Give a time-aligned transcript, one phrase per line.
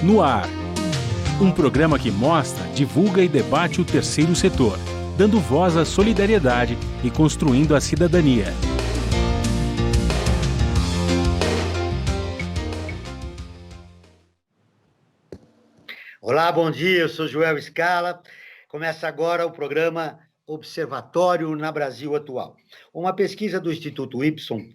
[0.00, 0.46] No ar.
[1.42, 4.78] Um programa que mostra, divulga e debate o terceiro setor,
[5.16, 8.44] dando voz à solidariedade e construindo a cidadania.
[16.22, 17.00] Olá, bom dia.
[17.00, 18.22] Eu sou Joel Scala.
[18.68, 22.56] Começa agora o programa Observatório na Brasil Atual.
[22.94, 24.70] Uma pesquisa do Instituto Y uh,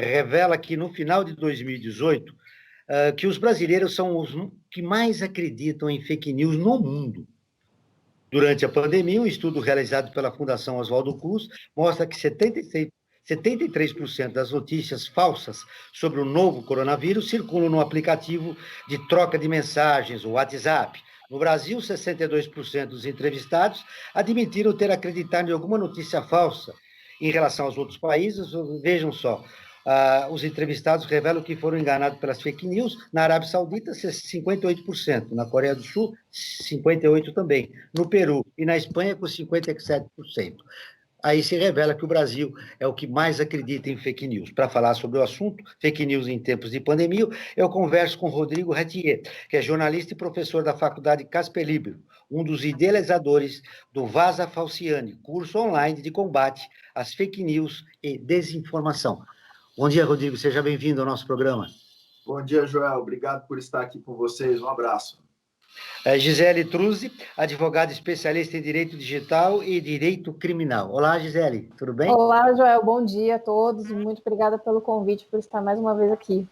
[0.00, 2.39] revela que no final de 2018
[2.90, 4.30] uh, que os brasileiros são os
[4.70, 7.26] que mais acreditam em fake news no mundo.
[8.30, 12.88] Durante a pandemia, um estudo realizado pela Fundação Oswaldo Cruz mostra que 76,
[13.28, 18.56] 73% das notícias falsas sobre o novo coronavírus circulam no aplicativo
[18.88, 21.00] de troca de mensagens, o WhatsApp.
[21.30, 26.72] No Brasil, 62% dos entrevistados admitiram ter acreditado em alguma notícia falsa.
[27.20, 28.48] Em relação aos outros países,
[28.82, 29.44] vejam só,
[29.86, 32.96] Uh, os entrevistados revelam que foram enganados pelas fake news.
[33.12, 35.30] Na Arábia Saudita, 58%.
[35.32, 37.70] Na Coreia do Sul, 58% também.
[37.94, 40.56] No Peru e na Espanha, com 57%.
[41.22, 44.50] Aí se revela que o Brasil é o que mais acredita em fake news.
[44.50, 48.72] Para falar sobre o assunto, fake news em tempos de pandemia, eu converso com Rodrigo
[48.72, 53.60] Retier, que é jornalista e professor da Faculdade Casper Libero, um dos idealizadores
[53.92, 59.22] do Vaza Falciane, curso online de combate às fake news e desinformação.
[59.78, 60.36] Bom dia, Rodrigo.
[60.36, 61.66] Seja bem-vindo ao nosso programa.
[62.26, 62.98] Bom dia, Joel.
[62.98, 64.60] Obrigado por estar aqui com vocês.
[64.60, 65.22] Um abraço.
[66.04, 70.90] É Gisele Truzzi, advogada especialista em direito digital e direito criminal.
[70.90, 72.10] Olá, Gisele, tudo bem?
[72.10, 72.84] Olá, Joel.
[72.84, 73.88] Bom dia a todos.
[73.88, 76.48] Muito obrigada pelo convite, por estar mais uma vez aqui.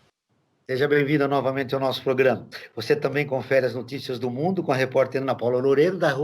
[0.71, 2.47] Seja bem-vinda novamente ao nosso programa.
[2.77, 6.15] Você também confere as notícias do mundo com a repórter Ana Paula Loureiro, da,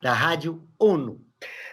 [0.00, 1.20] da Rádio ONU.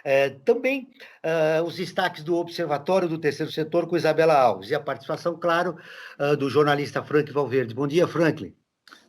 [0.04, 0.88] É, também
[1.24, 5.76] uh, os destaques do Observatório do Terceiro Setor com Isabela Alves e a participação, claro,
[6.20, 7.74] uh, do jornalista Frank Valverde.
[7.74, 8.54] Bom dia, Franklin.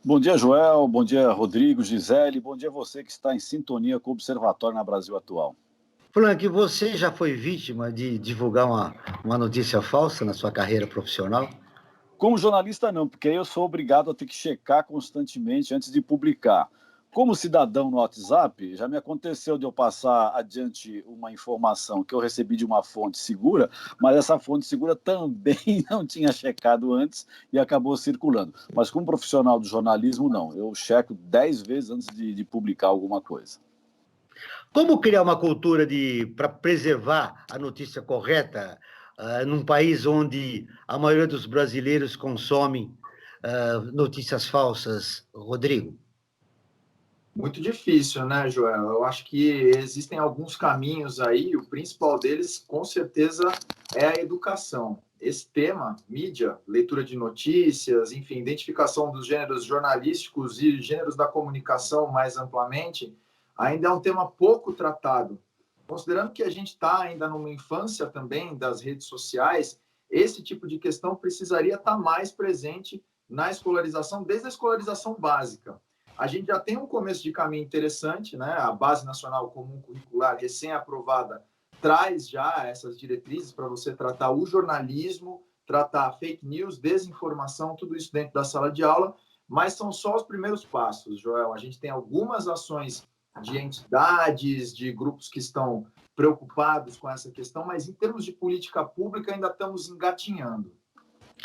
[0.04, 0.88] Bom dia, Joel.
[0.88, 2.40] Bom dia, Rodrigo, Gisele.
[2.40, 5.54] Bom dia você que está em sintonia com o Observatório na Brasil Atual.
[6.12, 8.94] Frank, você já foi vítima de divulgar uma,
[9.24, 11.48] uma notícia falsa na sua carreira profissional?
[12.16, 16.00] Como jornalista, não, porque aí eu sou obrigado a ter que checar constantemente antes de
[16.00, 16.68] publicar.
[17.12, 22.18] Como cidadão no WhatsApp, já me aconteceu de eu passar adiante uma informação que eu
[22.18, 23.70] recebi de uma fonte segura,
[24.00, 25.56] mas essa fonte segura também
[25.90, 28.52] não tinha checado antes e acabou circulando.
[28.74, 30.54] Mas como profissional do jornalismo, não.
[30.54, 33.58] Eu checo dez vezes antes de, de publicar alguma coisa.
[34.72, 38.78] Como criar uma cultura de para preservar a notícia correta
[39.18, 42.94] uh, num país onde a maioria dos brasileiros consomem
[43.44, 45.98] uh, notícias falsas, Rodrigo?
[47.38, 48.90] Muito difícil, né, Joel?
[48.90, 53.44] Eu acho que existem alguns caminhos aí, o principal deles, com certeza,
[53.94, 55.00] é a educação.
[55.20, 62.08] Esse tema, mídia, leitura de notícias, enfim, identificação dos gêneros jornalísticos e gêneros da comunicação
[62.08, 63.16] mais amplamente,
[63.56, 65.40] ainda é um tema pouco tratado.
[65.86, 70.80] Considerando que a gente está ainda numa infância também das redes sociais, esse tipo de
[70.80, 73.00] questão precisaria estar tá mais presente
[73.30, 75.80] na escolarização, desde a escolarização básica
[76.18, 78.56] a gente já tem um começo de caminho interessante, né?
[78.58, 81.44] A Base Nacional Comum Curricular, recém-aprovada,
[81.80, 88.12] traz já essas diretrizes para você tratar o jornalismo, tratar fake news, desinformação, tudo isso
[88.12, 89.14] dentro da sala de aula,
[89.46, 91.54] mas são só os primeiros passos, Joel.
[91.54, 93.06] A gente tem algumas ações
[93.40, 95.86] de entidades, de grupos que estão
[96.16, 100.72] preocupados com essa questão, mas em termos de política pública ainda estamos engatinhando.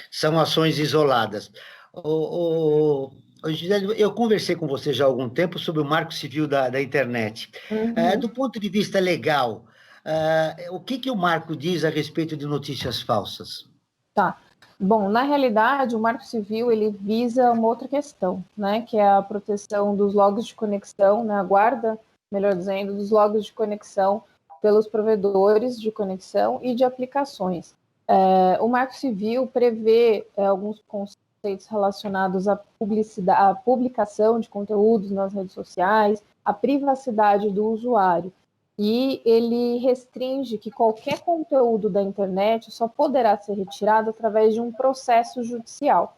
[0.10, 1.52] São ações isoladas.
[1.94, 3.12] O, o,
[3.52, 6.82] Gisele, eu conversei com você já há algum tempo sobre o marco civil da, da
[6.82, 7.52] internet.
[7.70, 7.94] Uhum.
[7.96, 9.66] É, do ponto de vista legal,
[10.06, 13.68] é, o que, que o marco diz a respeito de notícias falsas?
[14.14, 14.38] Tá.
[14.80, 19.22] Bom, na realidade, o Marco Civil ele visa uma outra questão, né, que é a
[19.22, 21.98] proteção dos logos de conexão, né, a guarda,
[22.32, 24.24] melhor dizendo, dos logos de conexão
[24.62, 27.76] pelos provedores de conexão e de aplicações.
[28.08, 34.48] É, o Marco Civil prevê é, alguns conceitos conceitos relacionados à, publicidade, à publicação de
[34.48, 38.32] conteúdos nas redes sociais, à privacidade do usuário.
[38.80, 44.72] E ele restringe que qualquer conteúdo da internet só poderá ser retirado através de um
[44.72, 46.18] processo judicial,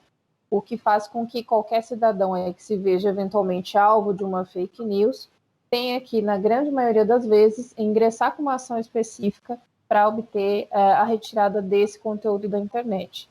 [0.50, 4.86] o que faz com que qualquer cidadão que se veja eventualmente alvo de uma fake
[4.86, 5.28] news
[5.72, 10.78] tenha que, na grande maioria das vezes, ingressar com uma ação específica para obter uh,
[10.78, 13.28] a retirada desse conteúdo da internet.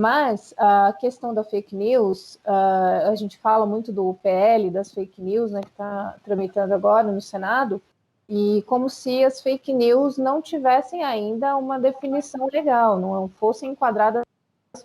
[0.00, 5.50] Mas a questão da fake news, a gente fala muito do PL, das fake news,
[5.50, 7.82] né, que está tramitando agora no Senado,
[8.26, 14.22] e como se as fake news não tivessem ainda uma definição legal, não fossem enquadradas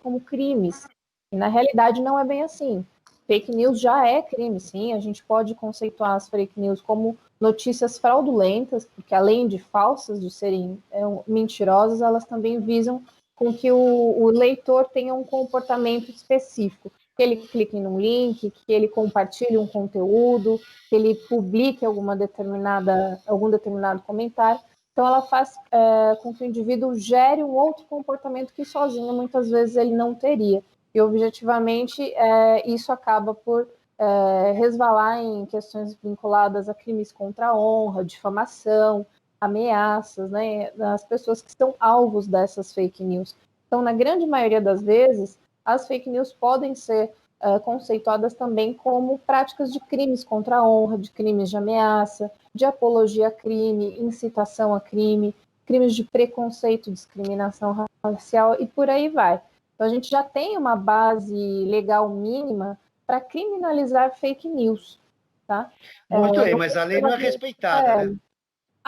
[0.03, 0.85] como crimes.
[1.31, 2.85] E na realidade não é bem assim.
[3.25, 4.91] fake news já é crime, sim.
[4.91, 10.29] A gente pode conceituar as fake news como notícias fraudulentas, porque além de falsas, de
[10.29, 13.01] serem é, mentirosas, elas também visam
[13.35, 16.91] com que o, o, leitor tenha um comportamento específico.
[17.15, 20.59] Que ele clique num link, que ele compartilhe um conteúdo,
[20.89, 24.59] que ele publique alguma determinada, algum determinado comentário.
[24.91, 29.49] Então, ela faz é, com que o indivíduo gere um outro comportamento que sozinho muitas
[29.49, 30.63] vezes ele não teria.
[30.93, 33.67] E objetivamente, é, isso acaba por
[33.97, 39.05] é, resvalar em questões vinculadas a crimes contra a honra, difamação,
[39.45, 43.35] ameaças, né, das pessoas que são alvos dessas fake news.
[43.67, 47.11] Então, na grande maioria das vezes, as fake news podem ser
[47.41, 52.65] é, conceituadas também como práticas de crimes contra a honra, de crimes de ameaça, de
[52.65, 59.41] apologia a crime, incitação a crime, crimes de preconceito, discriminação racial e por aí vai.
[59.73, 64.99] Então, a gente já tem uma base legal mínima para criminalizar fake news.
[65.47, 65.69] Tá?
[66.09, 68.15] Muito é, bem, mas a lei não é respeitada, é, né?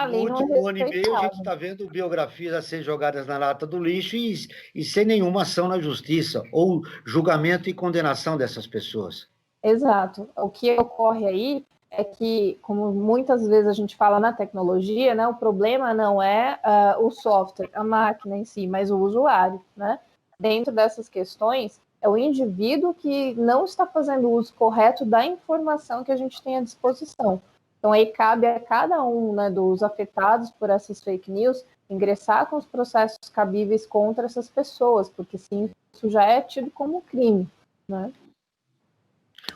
[0.06, 3.38] No último é ano e meio, a gente está vendo biografias a serem jogadas na
[3.38, 4.36] lata do lixo e,
[4.76, 9.28] e sem nenhuma ação na justiça, ou julgamento e condenação dessas pessoas.
[9.64, 10.30] Exato.
[10.36, 15.28] O que ocorre aí é que, como muitas vezes a gente fala na tecnologia, né,
[15.28, 19.60] o problema não é uh, o software, a máquina em si, mas o usuário.
[19.76, 20.00] Né?
[20.40, 26.12] Dentro dessas questões, é o indivíduo que não está fazendo uso correto da informação que
[26.12, 27.42] a gente tem à disposição.
[27.80, 32.58] Então, aí cabe a cada um né, dos afetados por essas fake news ingressar com
[32.58, 37.48] os processos cabíveis contra essas pessoas, porque sim, isso já é tido como crime.
[37.88, 38.12] Né?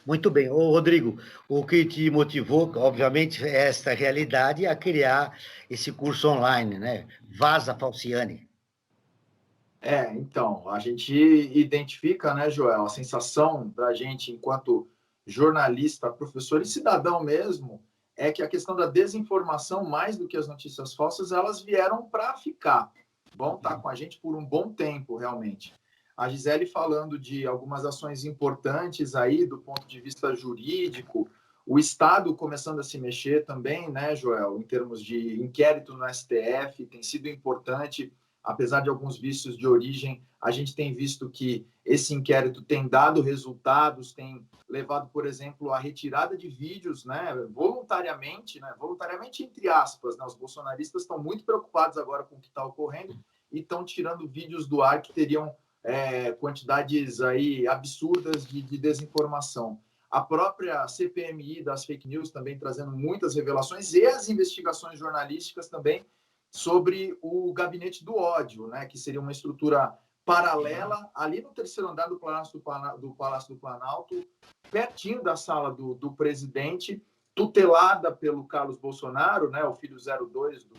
[0.06, 0.50] Muito bem.
[0.50, 5.38] Ô, Rodrigo, o que te motivou, obviamente, é esta realidade a criar
[5.70, 7.08] esse curso online, né?
[7.22, 8.50] Vaza Falciane.
[9.82, 14.88] É, então, a gente identifica, né, Joel, a sensação da gente, enquanto
[15.26, 17.82] jornalista, professor e cidadão mesmo,
[18.22, 22.36] é que a questão da desinformação, mais do que as notícias falsas, elas vieram para
[22.36, 22.92] ficar.
[23.36, 25.74] Vão estar tá com a gente por um bom tempo, realmente.
[26.16, 31.28] A Gisele falando de algumas ações importantes aí do ponto de vista jurídico,
[31.66, 36.86] o Estado começando a se mexer também, né, Joel, em termos de inquérito no STF,
[36.86, 42.14] tem sido importante apesar de alguns vícios de origem, a gente tem visto que esse
[42.14, 48.74] inquérito tem dado resultados, tem levado, por exemplo, à retirada de vídeos, né, voluntariamente, né,
[48.80, 53.18] voluntariamente entre aspas, né, os bolsonaristas estão muito preocupados agora com o que está ocorrendo
[53.52, 55.54] e estão tirando vídeos do ar que teriam
[55.84, 59.80] é, quantidades aí absurdas de, de desinformação.
[60.10, 66.06] A própria CPMI das fake news também trazendo muitas revelações e as investigações jornalísticas também
[66.52, 72.08] sobre o gabinete do ódio, né, que seria uma estrutura paralela ali no terceiro andar
[72.08, 74.24] do Palácio do, do, Palácio do Planalto,
[74.70, 77.02] pertinho da sala do, do, presidente,
[77.34, 80.76] tutelada pelo Carlos Bolsonaro, né, o filho 02 do,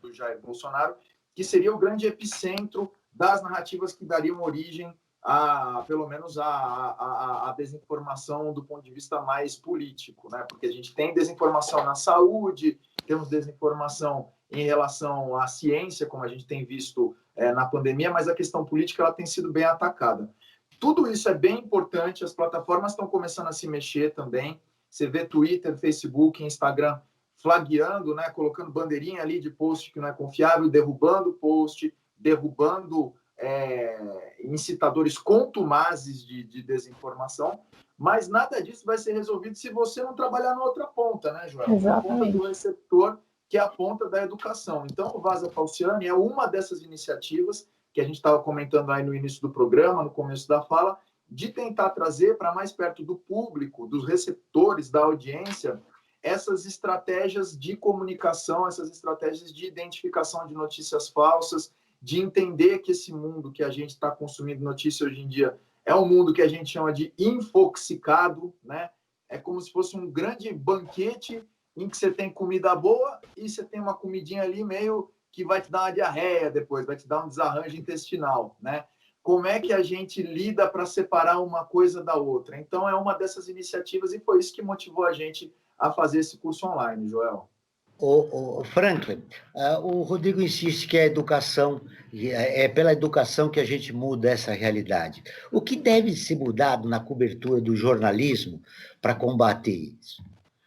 [0.00, 0.94] do Jair Bolsonaro,
[1.34, 7.50] que seria o grande epicentro das narrativas que dariam origem a, pelo menos, a, a,
[7.50, 10.46] a, desinformação do ponto de vista mais político, né?
[10.48, 16.28] Porque a gente tem desinformação na saúde, temos desinformação em relação à ciência, como a
[16.28, 20.32] gente tem visto é, na pandemia, mas a questão política ela tem sido bem atacada.
[20.78, 24.60] Tudo isso é bem importante, as plataformas estão começando a se mexer também.
[24.88, 27.00] Você vê Twitter, Facebook, Instagram
[27.36, 34.34] flagueando, né, colocando bandeirinha ali de post que não é confiável, derrubando post, derrubando é,
[34.42, 37.60] incitadores contumazes de, de, desinformação,
[37.98, 41.70] mas nada disso vai ser resolvido se você não trabalhar na outra ponta, né, Joel?
[41.70, 41.86] Exatamente.
[41.86, 43.18] Na ponta do receptor
[43.48, 44.86] que é a ponta da educação.
[44.90, 49.14] Então, o Vaza Falciani é uma dessas iniciativas que a gente estava comentando aí no
[49.14, 50.98] início do programa, no começo da fala,
[51.28, 55.82] de tentar trazer para mais perto do público, dos receptores, da audiência,
[56.22, 61.72] essas estratégias de comunicação, essas estratégias de identificação de notícias falsas,
[62.02, 65.94] de entender que esse mundo que a gente está consumindo notícia hoje em dia é
[65.94, 68.90] um mundo que a gente chama de infoxicado, né?
[69.28, 71.44] É como se fosse um grande banquete
[71.76, 75.60] em que você tem comida boa e você tem uma comidinha ali meio que vai
[75.60, 78.84] te dar uma diarreia depois, vai te dar um desarranjo intestinal, né?
[79.22, 82.58] Como é que a gente lida para separar uma coisa da outra?
[82.58, 86.38] Então, é uma dessas iniciativas e foi isso que motivou a gente a fazer esse
[86.38, 87.50] curso online, Joel.
[87.98, 89.22] O, o Franklin,
[89.54, 91.80] uh, o Rodrigo insiste que a educação
[92.14, 95.24] é, é pela educação que a gente muda essa realidade.
[95.50, 98.62] O que deve ser mudado na cobertura do jornalismo
[99.00, 100.22] para combater isso?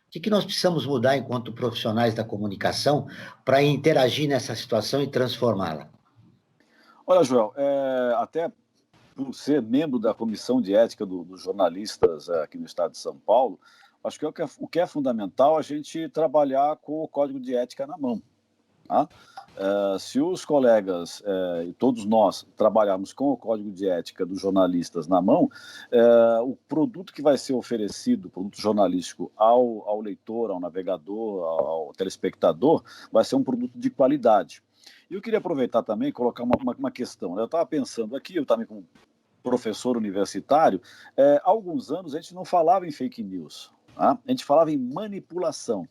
[0.10, 3.08] O que, que nós precisamos mudar enquanto profissionais da comunicação
[3.46, 5.88] para interagir nessa situação e transformá-la?
[7.06, 8.52] Olha, Joel, é, até
[9.16, 13.20] por ser membro da comissão de ética do, dos jornalistas aqui no estado de São
[13.20, 13.60] Paulo,
[14.04, 17.08] acho que, é o que é, o que é fundamental a gente trabalhar com o
[17.08, 18.20] código de ética na mão.
[18.90, 19.08] Tá?
[19.56, 24.42] Uh, se os colegas uh, e todos nós trabalharmos com o código de ética dos
[24.42, 30.02] jornalistas na mão, uh, o produto que vai ser oferecido, o produto jornalístico ao, ao
[30.02, 34.64] leitor, ao navegador, ao, ao, telespectador, vai ser um produto de qualidade.
[35.08, 37.38] E eu queria aproveitar também e colocar uma, uma, uma questão.
[37.38, 38.84] Eu estava pensando aqui, eu também como
[39.44, 40.82] professor universitário,
[41.18, 44.18] há alguns anos a gente não falava em fake news, tá?
[44.26, 45.88] a gente falava em manipulação.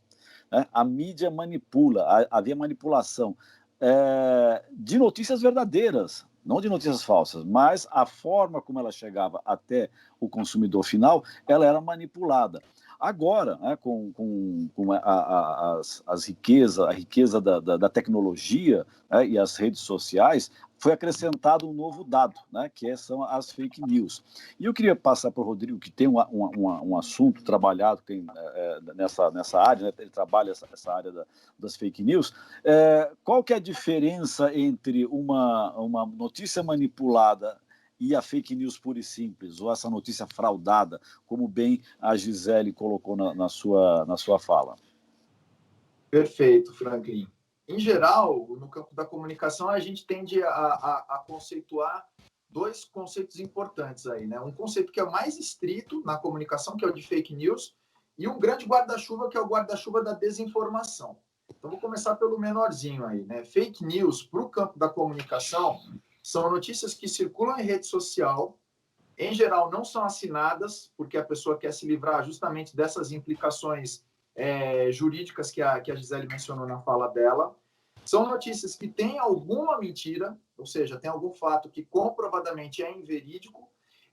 [0.51, 0.67] Né?
[0.73, 3.37] A mídia manipula, havia manipulação
[3.81, 9.91] é, de notícias verdadeiras, não de notícias falsas, mas a forma como ela chegava até
[10.19, 12.63] o consumidor final, ela era manipulada.
[12.99, 17.89] Agora, né, com, com, com a, a, as, as riquezas, a riqueza da, da, da
[17.89, 23.25] tecnologia né, e as redes sociais, foi acrescentado um novo dado, né, que é, são
[23.25, 24.23] as fake news.
[24.59, 28.81] E eu queria passar para o Rodrigo, que tem um, um, assunto trabalhado tem, é,
[28.87, 31.27] é, nessa, nessa área, né, ele trabalha essa, essa área da,
[31.59, 32.33] das fake news.
[32.65, 37.59] É, qual que é a diferença entre uma, uma notícia manipulada
[37.99, 42.73] e a fake news pura e simples, ou essa notícia fraudada, como bem a Gisele
[42.73, 44.77] colocou na, na sua, na sua fala?
[46.09, 47.27] Perfeito, Franklin
[47.69, 52.09] em geral, no campo da comunicação, a gente tende a, a, a, conceituar
[52.49, 54.41] dois conceitos importantes aí, né?
[54.41, 57.77] Um conceito que é mais estrito na comunicação, que é o de fake news,
[58.17, 61.19] e um grande guarda-chuva, que é o guarda-chuva da desinformação.
[61.51, 63.45] Então, vou começar pelo menorzinho aí, né?
[63.45, 65.79] Fake news, para o campo da comunicação,
[66.23, 68.59] são notícias que circulam em rede social,
[69.19, 74.05] em geral não são assinadas, porque a pessoa quer se livrar justamente dessas implicações
[74.39, 77.57] é, jurídicas que a, que a Gisele mencionou na fala dela.
[78.05, 83.69] São notícias que têm alguma mentira, ou seja, tem algum fato que comprovadamente é inverídico.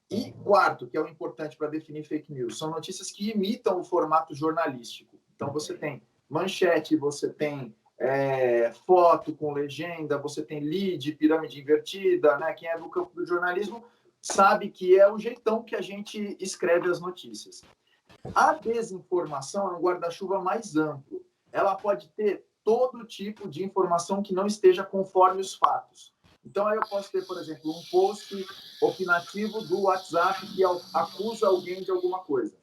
[0.10, 3.84] E quarto, que é o importante para definir fake news, são notícias que imitam o
[3.84, 5.20] formato jornalístico.
[5.36, 12.38] Então você tem manchete, você tem é, foto com legenda, você tem lead, pirâmide invertida,
[12.38, 12.52] né?
[12.54, 13.84] Quem é do campo do jornalismo
[14.22, 17.64] sabe que é o jeitão que a gente escreve as notícias.
[18.34, 21.22] A desinformação é um guarda-chuva mais amplo.
[21.52, 26.14] Ela pode ter todo tipo de informação que não esteja conforme os fatos.
[26.46, 28.46] Então, aí eu posso ter, por exemplo, um post
[28.82, 30.64] opinativo do WhatsApp que
[30.94, 32.56] acusa alguém de alguma coisa.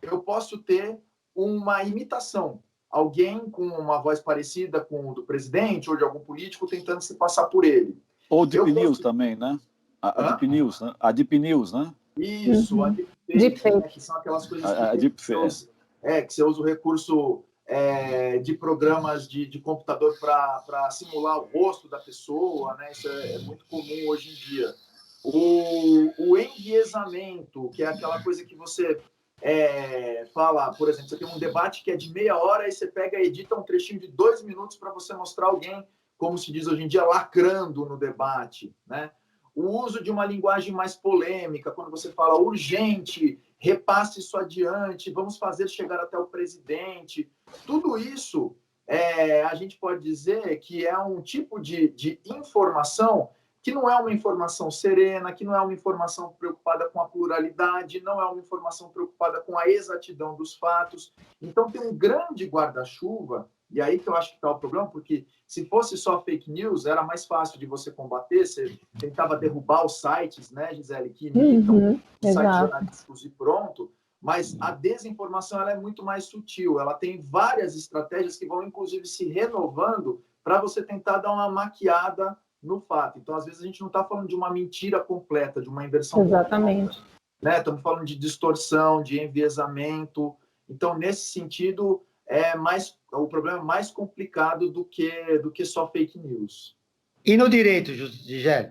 [0.00, 0.98] Eu posso ter
[1.34, 6.66] uma imitação, alguém com uma voz parecida com o do presidente ou de algum político
[6.66, 8.00] tentando se passar por ele.
[8.30, 9.58] Ou Deep News também, né?
[10.00, 10.94] A, a Deep News, né?
[11.00, 11.92] A Deep News, né?
[12.18, 12.84] Isso, uhum.
[12.84, 12.90] a
[13.26, 15.68] deepfake, né, que são aquelas coisas a, que, a você usa,
[16.02, 21.46] é, que você usa o recurso é, de programas de, de computador para simular o
[21.46, 22.90] rosto da pessoa, né?
[22.90, 24.74] Isso é, é, muito comum hoje em dia.
[25.22, 28.98] O, o enviesamento, que é aquela coisa que você
[29.42, 32.86] é, fala, por exemplo, você tem um debate que é de meia hora e você
[32.86, 36.66] pega e edita um trechinho de dois minutos para você mostrar alguém, como se diz
[36.66, 39.10] hoje em dia, lacrando no debate, né?
[39.58, 45.36] O uso de uma linguagem mais polêmica, quando você fala urgente, repasse isso adiante, vamos
[45.36, 47.28] fazer chegar até o presidente.
[47.66, 48.54] Tudo isso
[48.86, 53.98] é, a gente pode dizer que é um tipo de, de informação que não é
[53.98, 58.40] uma informação serena, que não é uma informação preocupada com a pluralidade, não é uma
[58.40, 61.12] informação preocupada com a exatidão dos fatos.
[61.42, 65.26] Então, tem um grande guarda-chuva e aí que eu acho que está o problema, porque
[65.46, 70.00] se fosse só fake news, era mais fácil de você combater, você tentava derrubar os
[70.00, 75.76] sites, né, Gisele, que imitam uhum, sites jornalísticos e pronto, mas a desinformação ela é
[75.76, 81.18] muito mais sutil, ela tem várias estratégias que vão, inclusive, se renovando para você tentar
[81.18, 83.18] dar uma maquiada no fato.
[83.18, 86.22] Então, às vezes, a gente não está falando de uma mentira completa, de uma inversão
[86.22, 86.98] Exatamente.
[86.98, 87.58] Completa, né?
[87.58, 90.34] Estamos falando de distorção, de enviesamento.
[90.68, 95.88] Então, nesse sentido, é mais o problema é mais complicado do que do que só
[95.88, 96.76] fake news.
[97.24, 98.70] E no direito, Gisele?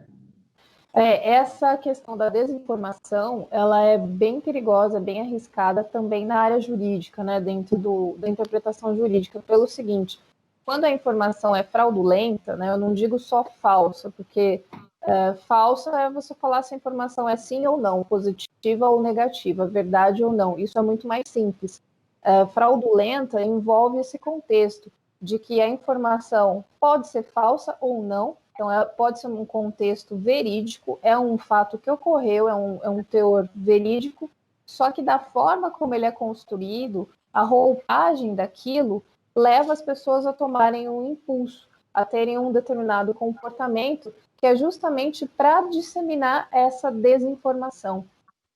[0.93, 7.23] É, essa questão da desinformação, ela é bem perigosa, bem arriscada também na área jurídica,
[7.23, 10.19] né, dentro do, da interpretação jurídica, pelo seguinte,
[10.65, 14.63] quando a informação é fraudulenta, né, eu não digo só falsa, porque
[15.03, 19.67] é, falsa é você falar se a informação é sim ou não, positiva ou negativa,
[19.67, 21.79] verdade ou não, isso é muito mais simples
[22.27, 24.91] é, fraudulenta envolve esse contexto
[25.21, 30.17] de que a informação pode ser falsa ou não, então ela pode ser um contexto
[30.17, 34.29] verídico, é um fato que ocorreu, é um, é um teor verídico,
[34.65, 39.01] só que da forma como ele é construído, a roupagem daquilo
[39.33, 45.25] leva as pessoas a tomarem um impulso, a terem um determinado comportamento que é justamente
[45.25, 48.05] para disseminar essa desinformação.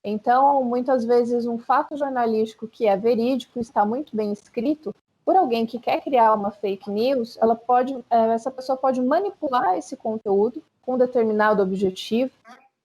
[0.04, 5.66] Então, muitas vezes, um fato jornalístico que é verídico, está muito bem escrito, por alguém
[5.66, 10.64] que quer criar uma fake news, ela pode, é, essa pessoa pode manipular esse conteúdo
[10.82, 12.32] com um determinado objetivo,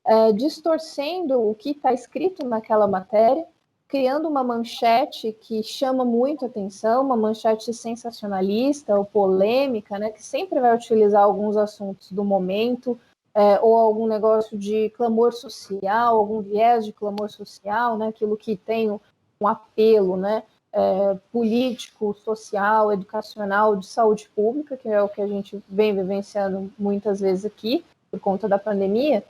[0.05, 3.47] é, distorcendo o que está escrito naquela matéria,
[3.89, 10.61] criando uma manchete que chama muito atenção, uma manchete sensacionalista ou polêmica, né, que sempre
[10.61, 12.99] vai utilizar alguns assuntos do momento,
[13.37, 18.57] é, ou algum negócio de clamor social, algum viés de clamor social, né, aquilo que
[18.57, 25.21] tem um apelo né, é, político, social, educacional, de saúde pública, que é o que
[25.21, 29.23] a gente vem vivenciando muitas vezes aqui, por conta da pandemia.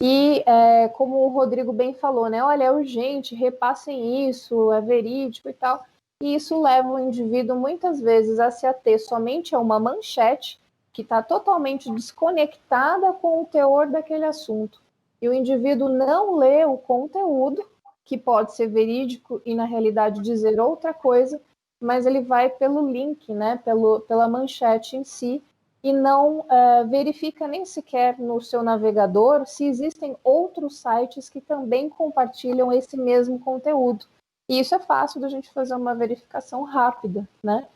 [0.00, 2.42] E é, como o Rodrigo bem falou, né?
[2.42, 5.84] Olha, é urgente, repassem isso, é verídico e tal.
[6.22, 10.58] E isso leva o indivíduo muitas vezes a se ater somente a uma manchete
[10.92, 14.80] que está totalmente desconectada com o teor daquele assunto.
[15.20, 17.64] E o indivíduo não lê o conteúdo,
[18.04, 21.40] que pode ser verídico e na realidade dizer outra coisa,
[21.80, 25.42] mas ele vai pelo link, né, pelo, pela manchete em si,
[25.82, 31.88] e não uh, verifica nem sequer no seu navegador se existem outros sites que também
[31.88, 34.04] compartilham esse mesmo conteúdo.
[34.48, 37.66] E isso é fácil da gente fazer uma verificação rápida, né?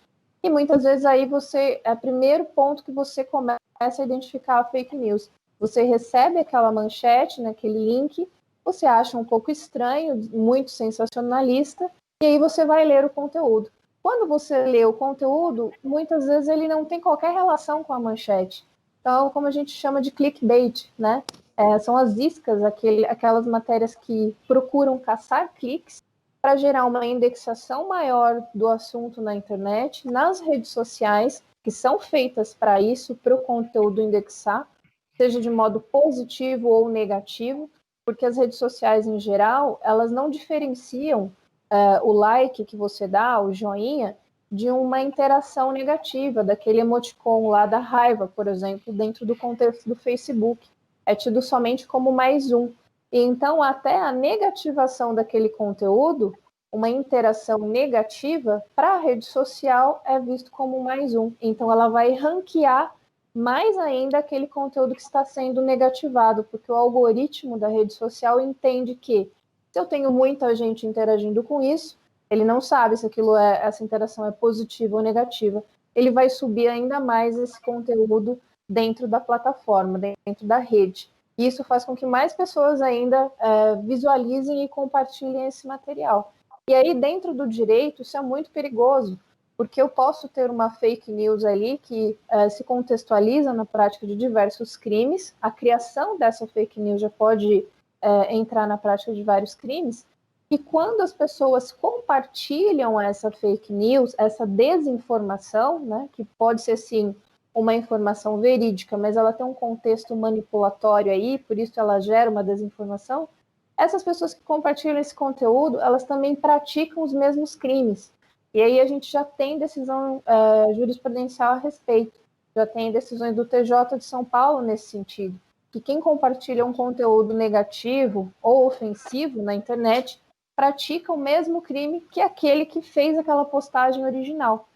[0.45, 4.65] E muitas vezes aí você é o primeiro ponto que você começa a identificar a
[4.65, 5.31] fake news.
[5.59, 8.29] Você recebe aquela manchete naquele link,
[8.63, 11.91] você acha um pouco estranho, muito sensacionalista,
[12.23, 13.71] e aí você vai ler o conteúdo.
[14.03, 18.67] Quando você lê o conteúdo, muitas vezes ele não tem qualquer relação com a manchete.
[19.01, 21.23] Então, como a gente chama de clickbait, né?
[21.57, 26.03] É, são as iscas, aquele, aquelas matérias que procuram caçar cliques
[26.45, 32.53] para gerar uma indexação maior do assunto na internet, nas redes sociais, que são feitas
[32.53, 34.69] para isso, para o conteúdo indexar,
[35.17, 37.71] seja de modo positivo ou negativo,
[38.05, 41.33] porque as redes sociais em geral, elas não diferenciam
[41.73, 44.15] uh, o like que você dá, o joinha,
[44.53, 49.97] de uma interação negativa, daquele emoticon lá da raiva, por exemplo, dentro do contexto do
[49.97, 50.69] Facebook.
[51.07, 52.71] É tido somente como mais um.
[53.17, 56.35] Então, até a negativação daquele conteúdo,
[56.73, 61.31] uma interação negativa, para a rede social é visto como mais um.
[61.41, 62.93] Então, ela vai ranquear
[63.33, 68.97] mais ainda aquele conteúdo que está sendo negativado, porque o algoritmo da rede social entende
[68.97, 69.31] que
[69.71, 71.97] se eu tenho muita gente interagindo com isso,
[72.29, 75.63] ele não sabe se aquilo é essa interação é positiva ou negativa.
[75.95, 81.14] Ele vai subir ainda mais esse conteúdo dentro da plataforma, dentro da rede.
[81.37, 86.33] E isso faz com que mais pessoas ainda é, visualizem e compartilhem esse material.
[86.69, 89.19] E aí, dentro do direito, isso é muito perigoso,
[89.57, 94.17] porque eu posso ter uma fake news ali que é, se contextualiza na prática de
[94.17, 97.67] diversos crimes, a criação dessa fake news já pode
[98.01, 100.07] é, entrar na prática de vários crimes,
[100.51, 107.15] e quando as pessoas compartilham essa fake news, essa desinformação, né, que pode ser sim
[107.55, 112.43] uma informação verídica, mas ela tem um contexto manipulatório aí, por isso ela gera uma
[112.43, 113.29] desinformação.
[113.77, 118.13] Essas pessoas que compartilham esse conteúdo, elas também praticam os mesmos crimes.
[118.53, 122.19] E aí a gente já tem decisão é, jurisprudencial a respeito,
[122.55, 125.39] já tem decisões do TJ de São Paulo nesse sentido,
[125.73, 130.21] que quem compartilha um conteúdo negativo ou ofensivo na internet
[130.55, 134.69] pratica o mesmo crime que aquele que fez aquela postagem original.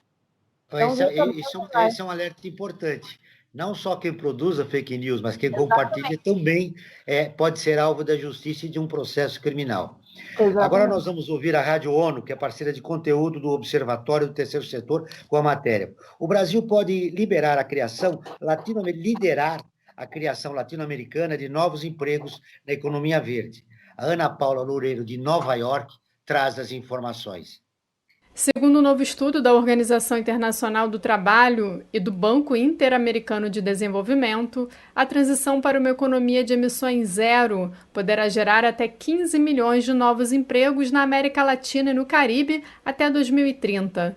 [0.68, 3.18] Então, esse, é, esse, é, esse, é um alerta importante.
[3.52, 5.70] Não só quem produz a fake news, mas quem Exatamente.
[5.70, 6.74] compartilha também
[7.06, 9.98] é, pode ser alvo da justiça e de um processo criminal.
[10.32, 10.58] Exatamente.
[10.58, 14.34] Agora nós vamos ouvir a Rádio ONU, que é parceira de conteúdo do Observatório do
[14.34, 15.94] Terceiro Setor, com a matéria.
[16.18, 19.64] O Brasil pode liberar a criação latino liderar
[19.96, 23.64] a criação latino-americana de novos empregos na economia verde.
[23.96, 25.92] A Ana Paula Loureiro, de Nova York,
[26.24, 27.60] traz as informações.
[28.40, 34.68] Segundo um novo estudo da Organização Internacional do Trabalho e do Banco Interamericano de Desenvolvimento,
[34.94, 40.32] a transição para uma economia de emissões zero poderá gerar até 15 milhões de novos
[40.32, 44.16] empregos na América Latina e no Caribe até 2030.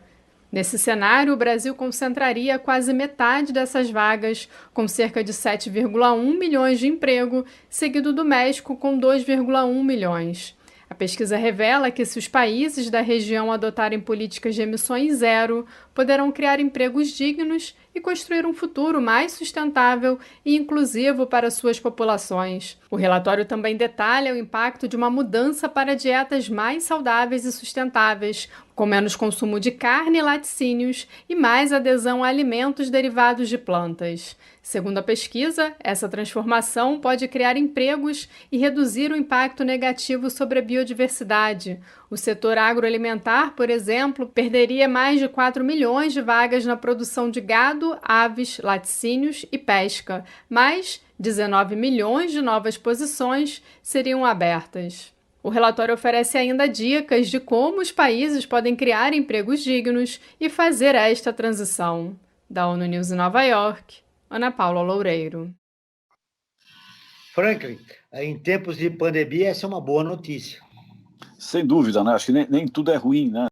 [0.52, 6.86] Nesse cenário, o Brasil concentraria quase metade dessas vagas, com cerca de 7,1 milhões de
[6.86, 10.56] emprego, seguido do México com 2,1 milhões.
[10.92, 16.30] A pesquisa revela que, se os países da região adotarem políticas de emissões zero, poderão
[16.34, 22.78] criar empregos dignos e construir um futuro mais sustentável e inclusivo para suas populações.
[22.90, 28.50] O relatório também detalha o impacto de uma mudança para dietas mais saudáveis e sustentáveis,
[28.76, 34.36] com menos consumo de carne e laticínios e mais adesão a alimentos derivados de plantas.
[34.72, 40.62] Segundo a pesquisa, essa transformação pode criar empregos e reduzir o impacto negativo sobre a
[40.62, 41.78] biodiversidade.
[42.10, 47.42] O setor agroalimentar, por exemplo, perderia mais de 4 milhões de vagas na produção de
[47.42, 55.14] gado, aves, laticínios e pesca, mas 19 milhões de novas posições seriam abertas.
[55.44, 60.96] O relatório oferece ainda dicas de como os países podem criar empregos dignos e fazer
[60.96, 62.16] esta transição.
[62.50, 65.54] Da ONU News em Nova York, Ana Paula Loureiro.
[67.36, 67.78] Franklin,
[68.14, 70.62] em tempos de pandemia, essa é uma boa notícia.
[71.38, 72.14] Sem dúvida, né?
[72.14, 73.48] Acho que nem, nem tudo é ruim, né?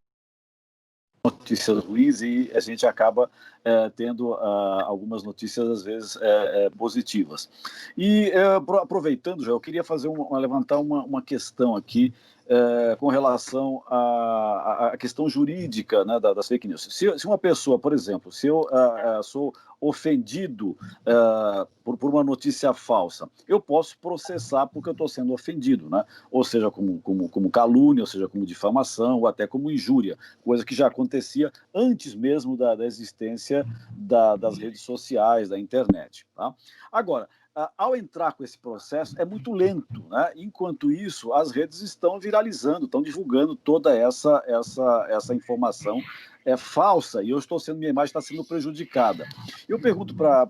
[1.22, 3.30] Notícias ruins e a gente acaba
[3.62, 7.50] é, tendo uh, algumas notícias, às vezes, é, é, positivas.
[7.94, 8.32] E
[8.80, 12.14] aproveitando, já, eu queria fazer uma, levantar uma, uma questão aqui
[12.50, 16.82] é, com relação à, à, questão jurídica né, das fake news.
[16.90, 22.24] Se, se, uma pessoa, por exemplo, se eu uh, sou ofendido uh, por, por, uma
[22.24, 26.04] notícia falsa, eu posso processar porque eu estou sendo ofendido, né?
[26.28, 30.64] ou seja, como, como, como calúnia, ou seja, como difamação, ou até como injúria, coisa
[30.64, 36.26] que já acontecia antes mesmo da, da existência da, das redes sociais, da internet.
[36.34, 36.52] Tá?
[36.90, 37.28] Agora,
[37.76, 40.04] ao entrar com esse processo, é muito lento.
[40.08, 40.32] Né?
[40.36, 46.00] Enquanto isso, as redes estão viralizando, estão divulgando toda essa, essa, essa informação
[46.44, 49.28] é falsa e eu estou sendo, minha imagem está sendo prejudicada.
[49.68, 50.48] Eu pergunto para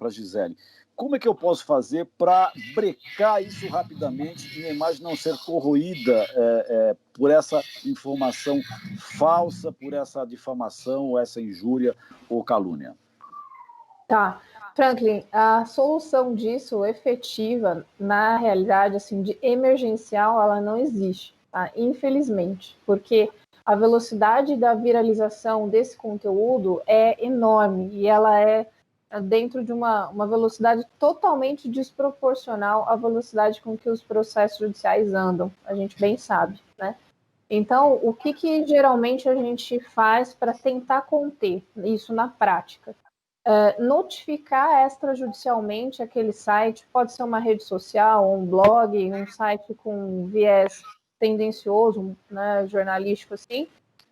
[0.00, 0.56] a Gisele,
[0.96, 5.36] como é que eu posso fazer para brecar isso rapidamente e minha imagem não ser
[5.44, 8.60] corroída é, é, por essa informação
[8.98, 11.94] falsa, por essa difamação, essa injúria
[12.28, 12.96] ou calúnia?
[14.08, 14.40] Tá.
[14.78, 21.68] Franklin, a solução disso efetiva, na realidade, assim, de emergencial, ela não existe, tá?
[21.74, 23.28] Infelizmente, porque
[23.66, 28.68] a velocidade da viralização desse conteúdo é enorme e ela é
[29.24, 35.50] dentro de uma, uma velocidade totalmente desproporcional à velocidade com que os processos judiciais andam,
[35.64, 36.94] a gente bem sabe, né?
[37.50, 42.94] Então, o que, que geralmente a gente faz para tentar conter isso na prática?
[43.50, 50.26] É, notificar extrajudicialmente aquele site, pode ser uma rede social, um blog, um site com
[50.26, 50.82] viés
[51.18, 53.66] tendencioso, né, jornalístico assim,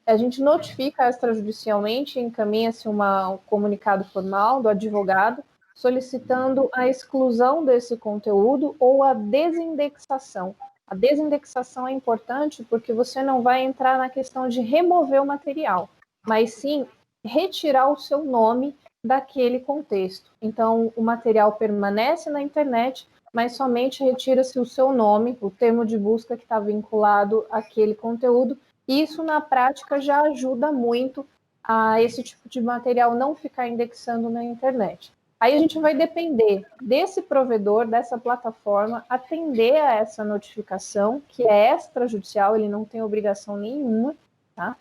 [0.07, 2.97] a gente notifica extrajudicialmente, encaminha-se um
[3.45, 5.45] comunicado formal do advogado
[5.75, 10.55] solicitando a exclusão desse conteúdo ou a desindexação.
[10.87, 15.91] A desindexação é importante porque você não vai entrar na questão de remover o material,
[16.27, 16.87] mas sim
[17.23, 18.75] retirar o seu nome
[19.07, 20.31] daquele contexto.
[20.43, 25.99] Então, o material permanece na internet, mas somente retira-se o seu nome, o termo de
[25.99, 28.59] busca que está vinculado àquele conteúdo.
[28.87, 31.27] Isso, na prática, já ajuda muito
[31.63, 35.13] a esse tipo de material não ficar indexando na internet.
[35.39, 41.75] Aí a gente vai depender desse provedor, dessa plataforma, atender a essa notificação, que é
[41.75, 44.17] extrajudicial, ele não tem obrigação nenhuma,
[44.55, 44.77] tá?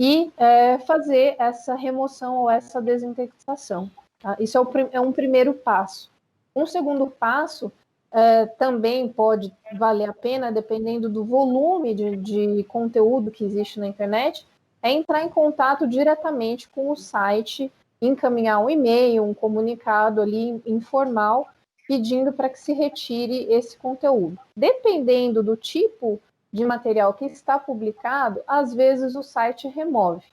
[0.00, 3.90] E é, fazer essa remoção ou essa desindexação.
[4.18, 4.34] Tá?
[4.40, 6.10] Isso é, o, é, um primeiro passo.
[6.56, 7.70] Um segundo passo
[8.10, 13.86] é, também pode valer a pena, dependendo do volume de, de conteúdo que existe na
[13.86, 14.46] internet,
[14.82, 21.46] é entrar em contato diretamente com o site, encaminhar um e-mail, um comunicado ali informal,
[21.86, 24.38] pedindo para que se retire esse conteúdo.
[24.56, 26.18] Dependendo do tipo
[26.52, 30.24] de material que está publicado, às vezes o site remove,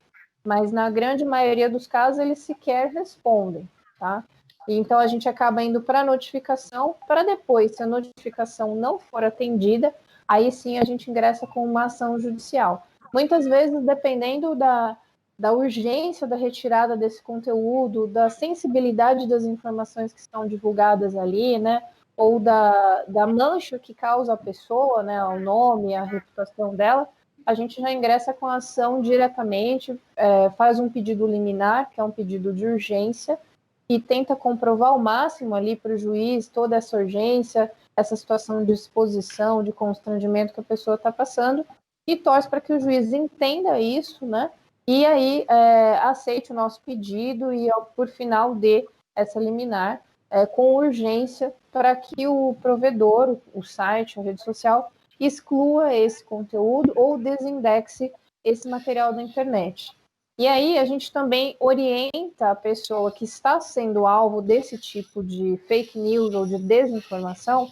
[0.43, 3.67] mas na grande maioria dos casos eles sequer respondem,
[3.99, 4.23] tá?
[4.67, 9.23] Então a gente acaba indo para a notificação, para depois, se a notificação não for
[9.23, 9.93] atendida,
[10.27, 12.86] aí sim a gente ingressa com uma ação judicial.
[13.13, 14.97] Muitas vezes, dependendo da,
[15.39, 21.82] da urgência da retirada desse conteúdo, da sensibilidade das informações que estão divulgadas ali, né?
[22.17, 27.08] Ou da, da mancha que causa a pessoa, né, o nome, a reputação dela,
[27.45, 32.03] a gente já ingressa com a ação diretamente, é, faz um pedido liminar, que é
[32.03, 33.39] um pedido de urgência,
[33.88, 38.73] e tenta comprovar ao máximo ali para o juiz toda essa urgência, essa situação de
[38.73, 41.65] exposição, de constrangimento que a pessoa está passando,
[42.06, 44.51] e torce para que o juiz entenda isso, né?
[44.88, 50.76] E aí é, aceite o nosso pedido e, por final, dê essa liminar é, com
[50.76, 58.12] urgência para que o provedor, o site, a rede social, exclua esse conteúdo ou desindexe
[58.44, 59.96] esse material da internet.
[60.40, 65.58] E aí a gente também orienta a pessoa que está sendo alvo desse tipo de
[65.68, 67.68] fake news ou de desinformação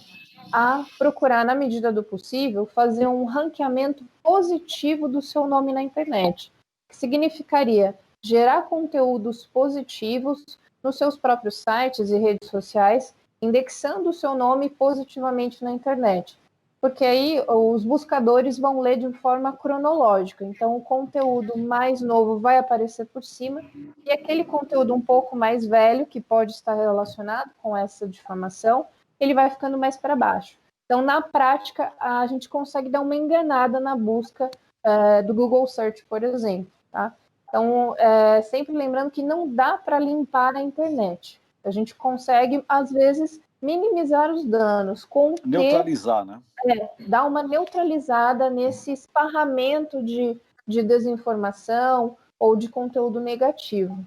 [0.51, 6.51] a procurar, na medida do possível, fazer um ranqueamento positivo do seu nome na internet,
[6.89, 14.35] que significaria gerar conteúdos positivos nos seus próprios sites e redes sociais, indexando o seu
[14.35, 16.39] nome positivamente na internet.
[16.79, 20.45] Porque aí os buscadores vão ler de forma cronológica.
[20.45, 23.61] Então, o conteúdo mais novo vai aparecer por cima,
[24.05, 28.85] e aquele conteúdo um pouco mais velho, que pode estar relacionado com essa difamação,
[29.19, 30.59] ele vai ficando mais para baixo.
[30.85, 34.51] Então, na prática, a gente consegue dar uma enganada na busca
[34.83, 36.71] é, do Google Search, por exemplo.
[36.91, 37.11] Tá?
[37.47, 41.39] Então, é, sempre lembrando que não dá para limpar a internet.
[41.63, 45.03] A gente consegue, às vezes, minimizar os danos.
[45.03, 46.41] Com Neutralizar, né?
[46.67, 54.05] É, dar uma neutralizada nesse esparramento de, de desinformação ou de conteúdo negativo.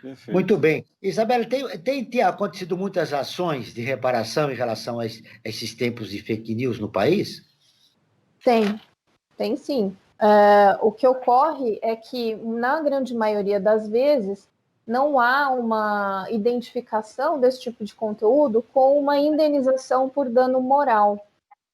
[0.00, 0.32] Perfeito.
[0.32, 0.84] Muito bem.
[1.02, 6.22] Isabela, tem, tem, tem, acontecido muitas ações de reparação em relação a, esses tempos de
[6.22, 7.42] fake news no país?
[8.42, 8.80] Tem,
[9.36, 9.94] tem sim.
[10.20, 14.46] Uh, o que ocorre é que, na grande maioria das vezes,
[14.86, 21.24] não há uma identificação desse tipo de conteúdo com uma indenização por dano moral,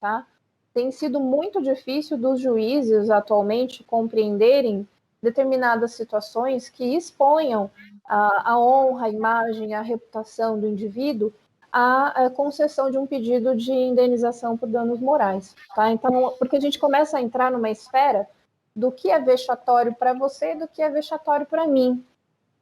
[0.00, 0.24] tá?
[0.72, 4.86] Tem sido muito difícil dos juízes atualmente compreenderem
[5.22, 7.70] determinadas situações que exponham
[8.06, 11.32] a, a honra, a imagem, a reputação do indivíduo
[11.72, 15.56] à, concessão de um pedido de indenização por danos morais.
[15.74, 15.90] Tá?
[15.90, 18.28] Então, porque a gente começa a entrar numa esfera
[18.76, 22.04] do que é vexatório para você e do que é vexatório para mim.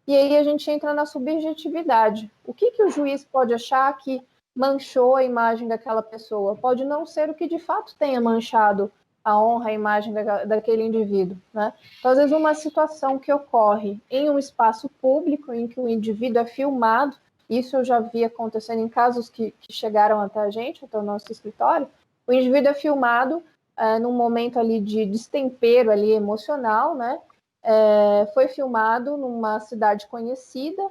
[0.07, 2.31] E aí a gente entra na subjetividade.
[2.45, 4.23] O que, que o juiz pode achar que
[4.55, 6.55] manchou a imagem daquela pessoa?
[6.55, 8.93] Pode não ser o que de fato tenha manchado
[9.25, 11.37] a honra, a imagem da, daquele indivíduo.
[11.53, 11.73] Né?
[11.99, 16.43] Então, às vezes, uma situação que ocorre em um espaço público, em que o indivíduo
[16.43, 17.17] é filmado,
[17.49, 21.03] isso eu já vi acontecendo em casos que, que chegaram até a gente, até o
[21.03, 21.89] nosso escritório,
[22.27, 23.43] o indivíduo é filmado
[23.77, 27.19] é, num momento ali de destempero ali emocional, né?
[27.63, 30.83] É, foi filmado numa cidade conhecida,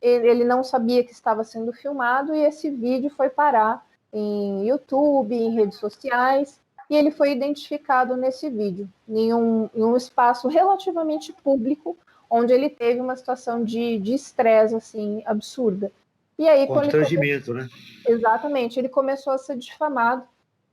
[0.00, 5.34] ele, ele não sabia que estava sendo filmado e esse vídeo foi parar em YouTube,
[5.34, 11.32] em redes sociais, e ele foi identificado nesse vídeo, em um, em um espaço relativamente
[11.32, 11.96] público,
[12.28, 15.92] onde ele teve uma situação de estresse, assim, absurda.
[16.38, 17.62] E aí, Constrangimento, ele...
[17.62, 17.68] né?
[18.06, 20.24] Exatamente, ele começou a ser difamado,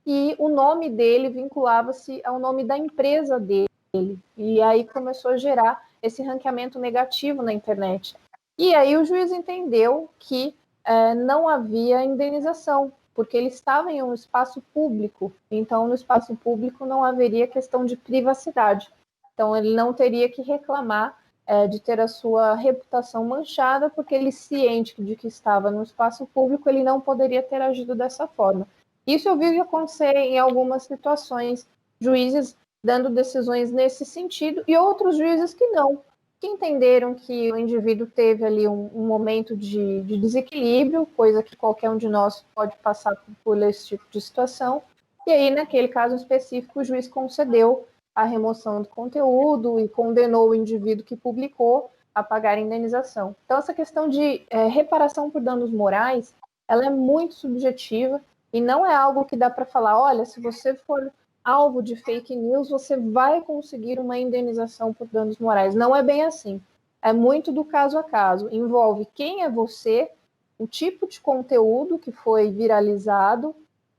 [0.06, 5.88] e o nome dele vinculava-se ao nome da empresa dele, e aí começou a gerar
[6.02, 8.16] esse ranqueamento negativo na internet.
[8.58, 14.14] E aí o juiz entendeu que é, não havia indenização, porque ele estava em um
[14.14, 18.90] espaço público, então no espaço público não haveria questão de privacidade.
[19.34, 24.30] Então ele não teria que reclamar é, de ter a sua reputação manchada, porque ele
[24.30, 28.68] ciente de que estava no espaço público, ele não poderia ter agido dessa forma.
[29.14, 31.66] Isso eu vi acontecer em algumas situações,
[32.00, 36.00] juízes dando decisões nesse sentido e outros juízes que não,
[36.40, 41.56] que entenderam que o indivíduo teve ali um, um momento de, de, desequilíbrio, coisa que
[41.56, 44.82] qualquer um de nós pode passar por, por esse tipo de situação.
[45.26, 50.54] E aí, naquele caso específico, o juiz concedeu a remoção do conteúdo e condenou o
[50.54, 53.36] indivíduo que publicou a pagar a indenização.
[53.44, 56.34] Então, essa questão de é, reparação por danos morais,
[56.66, 58.20] ela é muito subjetiva
[58.52, 61.12] e não é algo que dá para falar, olha, se você for
[61.44, 65.74] alvo de fake news, você vai conseguir uma indenização por danos morais.
[65.74, 66.60] Não é bem assim.
[67.02, 68.48] É muito do caso a caso.
[68.52, 70.10] Envolve quem é você,
[70.58, 73.54] o tipo de conteúdo que foi viralizado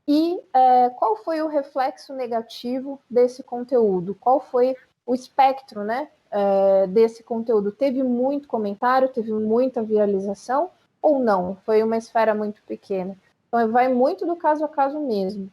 [0.07, 6.87] e é, qual foi o reflexo negativo desse conteúdo, qual foi o espectro né, é,
[6.87, 7.71] desse conteúdo.
[7.71, 10.69] Teve muito comentário, teve muita viralização
[11.01, 11.57] ou não?
[11.65, 13.17] Foi uma esfera muito pequena.
[13.53, 15.51] Então, vai muito do caso a caso mesmo.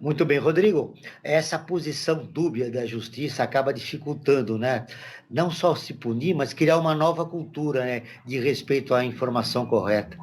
[0.00, 0.94] Muito bem, Rodrigo.
[1.22, 4.84] Essa posição dúbia da justiça acaba dificultando, né?
[5.30, 8.02] Não só se punir, mas criar uma nova cultura né?
[8.26, 10.18] de respeito à informação correta.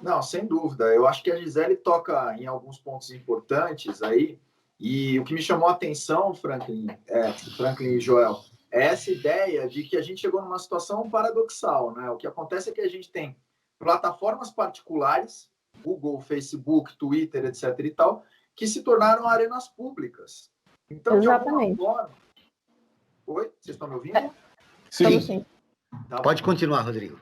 [0.00, 0.84] Não, sem dúvida.
[0.84, 4.38] Eu acho que a Gisele toca em alguns pontos importantes aí.
[4.78, 8.40] E o que me chamou a atenção, Franklin, é, Franklin e Joel,
[8.72, 12.08] é essa ideia de que a gente chegou numa situação paradoxal, né?
[12.08, 13.36] O que acontece é que a gente tem
[13.80, 15.50] plataformas particulares
[15.82, 17.78] Google, Facebook, Twitter, etc.
[17.80, 20.50] e tal, que se tornaram arenas públicas.
[20.88, 21.76] Então, Exatamente.
[21.76, 22.14] de alguma forma.
[23.26, 23.52] Oi?
[23.60, 24.16] Vocês estão me ouvindo?
[24.16, 24.30] É.
[24.90, 25.20] Sim.
[25.20, 25.46] sim.
[26.08, 27.18] Tá Pode continuar, Rodrigo.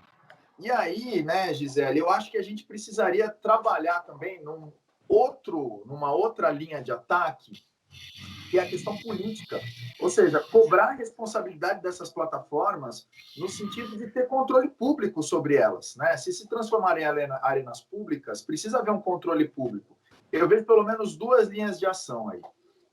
[0.58, 4.72] E aí, né, Gisele, eu acho que a gente precisaria trabalhar também num
[5.08, 7.62] outro, numa outra linha de ataque,
[8.50, 9.60] que é a questão política.
[10.00, 13.06] Ou seja, cobrar a responsabilidade dessas plataformas
[13.36, 15.96] no sentido de ter controle público sobre elas.
[15.96, 16.16] Né?
[16.16, 19.96] Se se transformarem em arenas públicas, precisa haver um controle público.
[20.30, 22.40] Eu vejo pelo menos duas linhas de ação aí.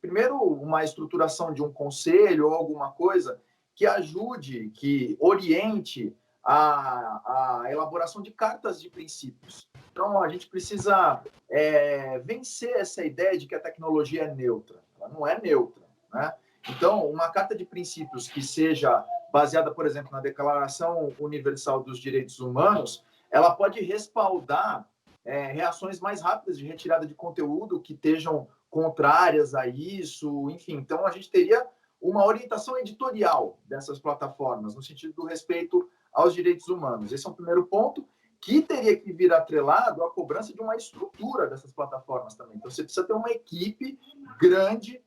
[0.01, 3.39] Primeiro, uma estruturação de um conselho ou alguma coisa
[3.73, 9.67] que ajude, que oriente a, a elaboração de cartas de princípios.
[9.91, 14.79] Então, a gente precisa é, vencer essa ideia de que a tecnologia é neutra.
[15.05, 15.83] Ela não é neutra.
[16.13, 16.33] Né?
[16.69, 22.39] Então, uma carta de princípios que seja baseada, por exemplo, na Declaração Universal dos Direitos
[22.39, 24.89] Humanos, ela pode respaldar
[25.23, 30.75] é, reações mais rápidas de retirada de conteúdo que estejam contrárias a isso, enfim.
[30.75, 31.65] Então, a gente teria
[32.01, 37.11] uma orientação editorial dessas plataformas, no sentido do respeito aos direitos humanos.
[37.11, 38.07] Esse é um primeiro ponto
[38.41, 42.57] que teria que vir atrelado à cobrança de uma estrutura dessas plataformas também.
[42.57, 43.99] Então, você precisa ter uma equipe
[44.39, 45.01] grande,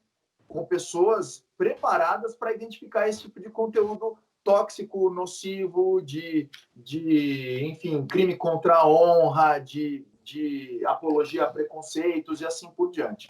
[0.47, 8.35] com pessoas preparadas para identificar esse tipo de conteúdo tóxico, nocivo, de, de enfim, crime
[8.35, 13.29] contra a honra, de, de apologia a preconceitos e assim por diante.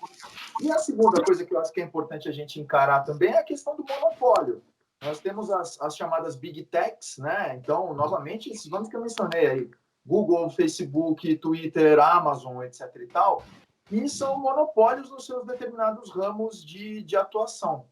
[0.63, 3.39] E a segunda coisa que eu acho que é importante a gente encarar também é
[3.39, 4.63] a questão do monopólio.
[5.03, 7.57] Nós temos as, as chamadas big techs, né?
[7.57, 9.71] Então, novamente, esses nomes que eu mencionei aí,
[10.09, 12.81] Google, Facebook, Twitter, Amazon, etc.
[12.97, 13.45] e tal,
[13.93, 17.87] e são monopólios nos seus determinados ramos de, de atuação.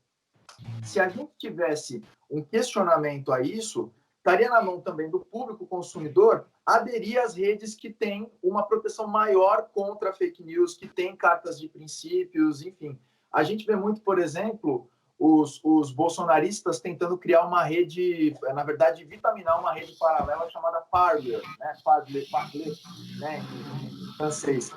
[0.82, 6.46] Se a gente tivesse um questionamento a isso, estaria na mão também do público consumidor
[6.64, 11.68] aderir às redes que têm uma proteção maior contra fake news, que têm cartas de
[11.68, 12.98] princípios, enfim.
[13.30, 19.04] A gente vê muito, por exemplo, os, os bolsonaristas tentando criar uma rede, na verdade,
[19.04, 21.72] vitaminar uma rede paralela chamada Parler, né?
[21.82, 22.72] Parler, Parler
[23.18, 23.42] né?
[23.82, 24.72] em francês.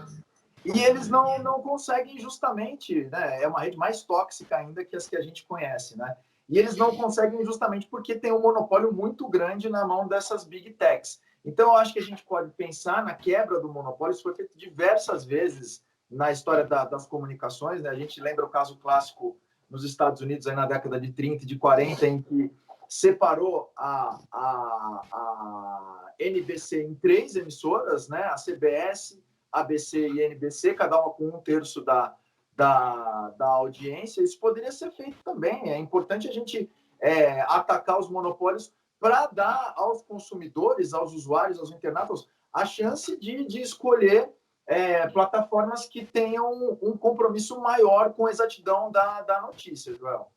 [0.63, 3.41] E eles não, não conseguem justamente, né?
[3.41, 6.15] É uma rede mais tóxica ainda que as que a gente conhece, né?
[6.47, 10.71] E eles não conseguem justamente porque tem um monopólio muito grande na mão dessas big
[10.71, 11.21] techs.
[11.45, 14.13] Então, eu acho que a gente pode pensar na quebra do monopólio.
[14.13, 17.81] Isso foi feito diversas vezes na história da, das comunicações.
[17.81, 17.89] Né?
[17.89, 19.37] A gente lembra o caso clássico
[19.69, 22.51] nos Estados Unidos, aí na década de 30 e de 40, em que
[22.87, 28.23] separou a, a, a NBC em três emissoras, né?
[28.23, 32.15] a CBS, ABC e NBC, cada uma com um terço da,
[32.55, 34.23] da, da audiência.
[34.23, 35.69] Isso poderia ser feito também.
[35.69, 41.71] É importante a gente é, atacar os monopólios para dar aos consumidores, aos usuários, aos
[41.71, 44.29] internautas, a chance de, de escolher
[44.69, 50.27] é, plataformas que tenham um compromisso maior com a exatidão da, da notícia, Joel.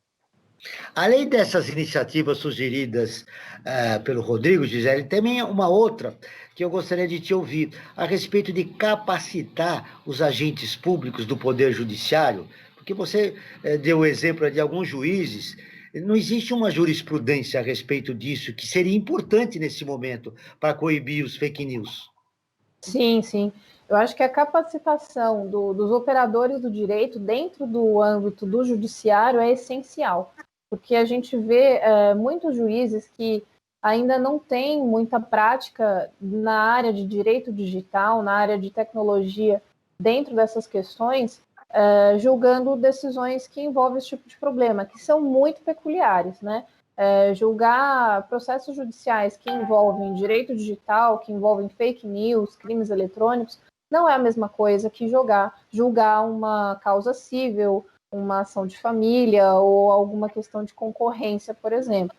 [0.95, 3.27] Além dessas iniciativas sugeridas
[3.61, 6.17] uh, pelo Rodrigo Gisele, também uma outra
[6.55, 11.73] que eu gostaria de te ouvir a respeito de capacitar os agentes públicos do Poder
[11.73, 15.57] Judiciário, porque você uh, deu o exemplo de alguns juízes.
[15.95, 21.37] Não existe uma jurisprudência a respeito disso que seria importante nesse momento para coibir os
[21.37, 22.09] fake news.
[22.81, 23.53] Sim, sim.
[23.89, 29.41] Eu acho que a capacitação do, dos operadores do direito dentro do âmbito do judiciário
[29.41, 30.33] é essencial,
[30.71, 33.45] porque a gente vê é, muitos juízes que
[33.83, 39.61] ainda não têm muita prática na área de direito digital, na área de tecnologia,
[39.99, 45.61] dentro dessas questões, é, julgando decisões que envolvem esse tipo de problema, que são muito
[45.63, 46.65] peculiares, né?
[46.95, 53.59] É, julgar processos judiciais que envolvem direito digital, que envolvem fake news, crimes eletrônicos,
[53.93, 59.55] não é a mesma coisa que jogar, julgar uma causa civil, uma ação de família
[59.55, 62.17] ou alguma questão de concorrência, por exemplo.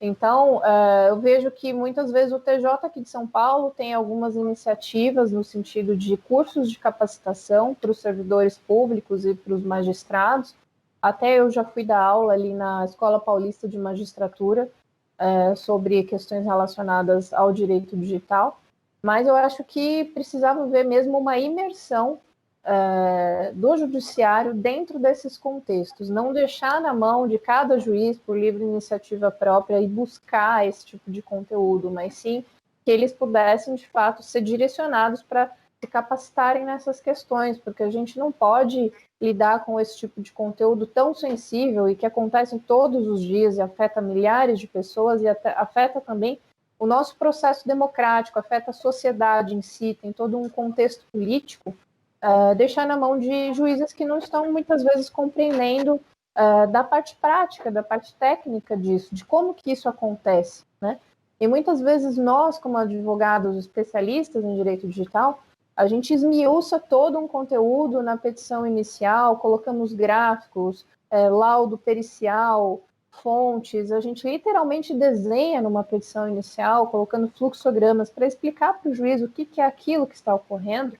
[0.00, 4.36] Então, é, eu vejo que muitas vezes o TJ aqui de São Paulo tem algumas
[4.36, 10.54] iniciativas no sentido de cursos de capacitação para os servidores públicos e para os magistrados.
[11.02, 14.70] Até eu já fui dar aula ali na Escola Paulista de Magistratura
[15.18, 18.60] é, sobre questões relacionadas ao direito digital
[19.06, 22.18] mas eu acho que precisava ver mesmo uma imersão
[22.64, 28.64] é, do judiciário dentro desses contextos, não deixar na mão de cada juiz por livre
[28.64, 32.44] iniciativa própria e buscar esse tipo de conteúdo, mas sim
[32.84, 38.18] que eles pudessem de fato ser direcionados para se capacitarem nessas questões, porque a gente
[38.18, 43.22] não pode lidar com esse tipo de conteúdo tão sensível e que acontece todos os
[43.22, 46.40] dias e afeta milhares de pessoas e afeta também
[46.78, 51.74] o nosso processo democrático afeta a sociedade em si, tem todo um contexto político,
[52.22, 57.16] uh, deixar na mão de juízes que não estão muitas vezes compreendendo uh, da parte
[57.16, 60.98] prática, da parte técnica disso, de como que isso acontece, né?
[61.38, 65.42] E muitas vezes nós, como advogados especialistas em direito digital,
[65.76, 72.80] a gente esmiuça todo um conteúdo na petição inicial, colocamos gráficos, é, laudo pericial,
[73.22, 79.22] fontes, a gente literalmente desenha numa petição inicial, colocando fluxogramas para explicar para o juiz
[79.22, 80.96] o que, que é aquilo que está ocorrendo.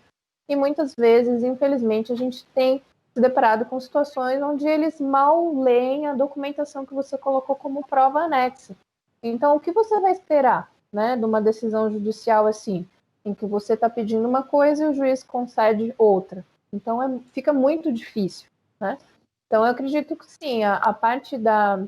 [0.49, 6.07] E muitas vezes, infelizmente, a gente tem se deparado com situações onde eles mal leem
[6.07, 8.77] a documentação que você colocou como prova anexa.
[9.23, 12.87] Então, o que você vai esperar né, de uma decisão judicial assim,
[13.25, 16.45] em que você está pedindo uma coisa e o juiz concede outra?
[16.73, 18.49] Então, é, fica muito difícil.
[18.79, 18.99] Né?
[19.47, 21.83] Então, eu acredito que sim, a, a parte da,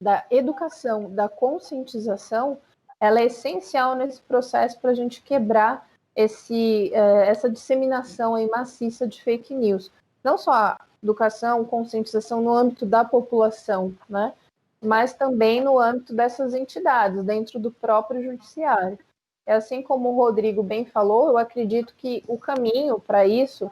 [0.00, 2.58] da educação, da conscientização,
[3.00, 9.06] ela é essencial nesse processo para a gente quebrar esse, eh, essa disseminação aí maciça
[9.06, 9.90] de fake news
[10.26, 14.34] não só a educação, conscientização no âmbito da população, né?
[14.82, 18.98] mas também no âmbito dessas entidades, dentro do próprio judiciário.
[19.46, 23.70] É assim como o Rodrigo bem falou, eu acredito que o caminho para isso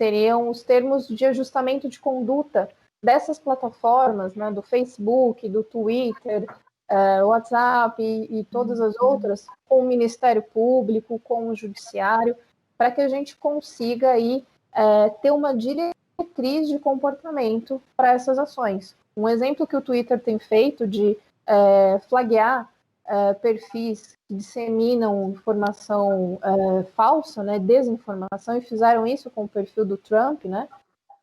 [0.00, 2.70] seriam os termos de ajustamento de conduta
[3.02, 6.46] dessas plataformas, né, do Facebook, do Twitter,
[6.90, 12.36] uh, WhatsApp e, e todas as outras, com o Ministério Público, com o Judiciário,
[12.76, 18.94] para que a gente consiga aí é, ter uma diretriz de comportamento para essas ações.
[19.16, 21.16] Um exemplo que o Twitter tem feito de
[21.46, 22.70] é, flaguear
[23.06, 29.84] é, perfis que disseminam informação é, falsa, né, desinformação, e fizeram isso com o perfil
[29.84, 30.68] do Trump, né,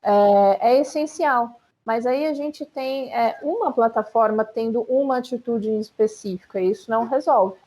[0.02, 1.60] é, é essencial.
[1.86, 7.06] Mas aí a gente tem é, uma plataforma tendo uma atitude específica, e isso não
[7.06, 7.58] resolve.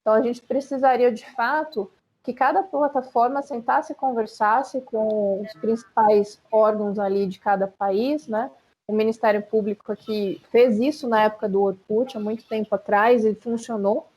[0.00, 1.90] Então a gente precisaria, de fato,
[2.22, 8.50] que cada plataforma sentasse e conversasse com os principais órgãos ali de cada país, né?
[8.86, 13.34] O Ministério Público aqui fez isso na época do Orkut, há muito tempo atrás, e
[13.34, 14.08] funcionou,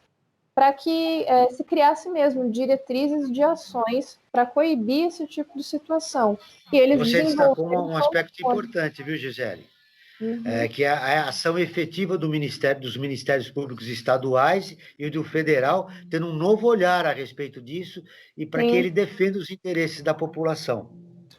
[0.56, 6.40] para que é, se criasse mesmo diretrizes de ações para coibir esse tipo de situação.
[6.72, 9.66] E eles Você destacou um aspecto importante, viu, Gisele?
[10.22, 10.44] Uhum.
[10.46, 15.90] É, que é a ação efetiva do Ministério, dos Ministérios Públicos Estaduais e do Federal,
[16.10, 18.02] tendo um novo olhar a respeito disso
[18.38, 20.90] e para que ele defenda os interesses da população.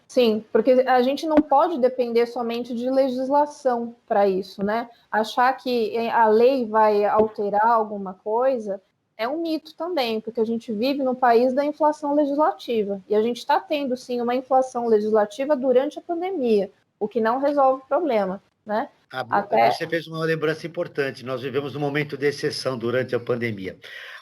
[0.06, 4.88] Sim, porque a gente não pode depender somente de legislação para isso, né?
[5.10, 8.80] Achar que a lei vai alterar alguma coisa
[9.16, 13.22] é um mito também, porque a gente vive no país da inflação legislativa e a
[13.22, 17.86] gente está tendo sim uma inflação legislativa durante a pandemia, o que não resolve o
[17.86, 18.42] problema.
[18.64, 18.88] Né?
[19.12, 19.70] Ah, Até...
[19.70, 21.24] Você fez uma lembrança importante.
[21.24, 23.78] Nós vivemos um momento de exceção durante a pandemia.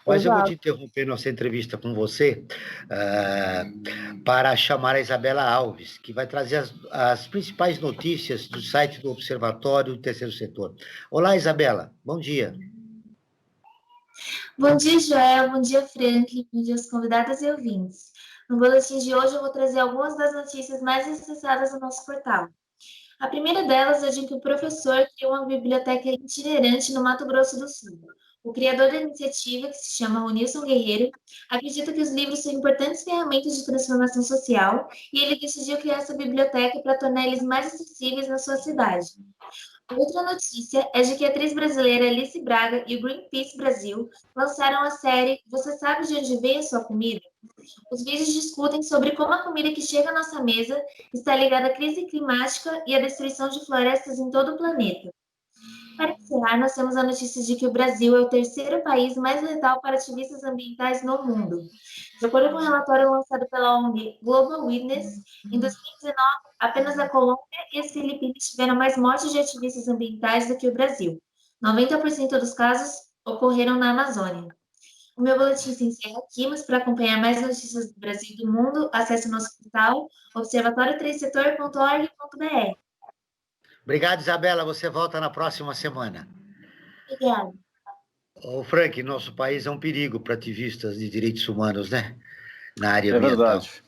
[0.07, 0.28] Mas Exato.
[0.28, 2.45] eu vou te interromper nossa entrevista com você
[2.84, 9.01] uh, para chamar a Isabela Alves, que vai trazer as, as, principais notícias do site
[9.01, 10.74] do Observatório do Terceiro Setor.
[11.11, 11.90] Olá, Isabela.
[12.05, 12.55] Bom dia.
[14.57, 15.50] Bom dia, Joel.
[15.50, 16.48] Bom dia, Frank.
[16.52, 18.12] Bom dia aos convidados e ouvintes.
[18.48, 22.48] No boletim de hoje, eu vou trazer algumas das notícias mais acessadas do nosso portal.
[23.18, 27.59] A primeira delas é de que o professor criou uma biblioteca itinerante no Mato Grosso
[27.59, 27.98] do Sul.
[28.44, 31.11] O criador da iniciativa, que se chama Ronilson Guerreiro,
[31.50, 36.14] acredita que os livros são importantes ferramentas de transformação social e ele decidiu criar essa
[36.14, 39.07] biblioteca para tornar eles mais acessíveis na sua cidade.
[39.93, 44.82] Outra notícia é de que a atriz brasileira Alice Braga e o Greenpeace Brasil lançaram
[44.82, 47.20] a série Você Sabe de Onde Vem a Sua Comida?
[47.93, 50.82] Os vídeos discutem sobre como a comida que chega à nossa mesa
[51.12, 55.12] está ligada à crise climática e à destruição de florestas em todo o planeta.
[55.97, 59.42] Para encerrar, nós temos a notícia de que o Brasil é o terceiro país mais
[59.42, 61.62] letal para ativistas ambientais no mundo.
[62.18, 65.22] De acordo com um relatório lançado pela ONG Global Witness,
[65.53, 66.16] em 2019,
[66.59, 70.74] apenas a Colômbia e as Filipinas tiveram mais mortes de ativistas ambientais do que o
[70.74, 71.20] Brasil.
[71.62, 74.49] 90% dos casos ocorreram na Amazônia.
[75.16, 78.51] O meu boletim se encerra aqui, mas para acompanhar mais notícias do Brasil e do
[78.51, 82.84] mundo, acesse o nosso portal observatório3setor.org.br.
[83.85, 84.64] Obrigado, Isabela.
[84.64, 86.28] Você volta na próxima semana.
[87.11, 87.53] Obrigada.
[88.43, 92.16] O Frank, nosso país é um perigo para ativistas de direitos humanos, né?
[92.78, 93.37] Na área é ambiental.
[93.37, 93.82] Verdade.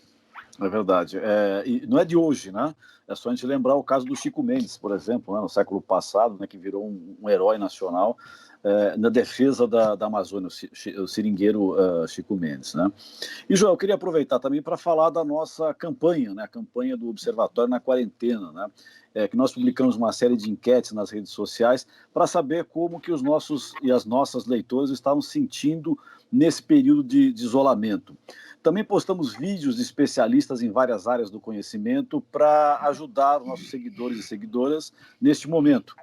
[0.60, 1.18] É verdade.
[1.18, 2.74] É, e não é de hoje, né?
[3.08, 5.80] É só a gente lembrar o caso do Chico Mendes, por exemplo, né, no século
[5.80, 8.18] passado, né, que virou um, um herói nacional
[8.64, 10.48] é, na defesa da, da Amazônia,
[10.98, 12.74] o seringueiro uh, Chico Mendes.
[12.74, 12.90] Né?
[13.48, 17.08] E, João, eu queria aproveitar também para falar da nossa campanha, né, a campanha do
[17.08, 18.68] Observatório na Quarentena, né,
[19.16, 23.10] é, que nós publicamos uma série de enquetes nas redes sociais para saber como que
[23.10, 25.98] os nossos e as nossas leitores estavam sentindo
[26.30, 28.14] nesse período de, de isolamento.
[28.62, 34.18] Também postamos vídeos de especialistas em várias áreas do conhecimento para ajudar os nossos seguidores
[34.18, 35.96] e seguidoras neste momento.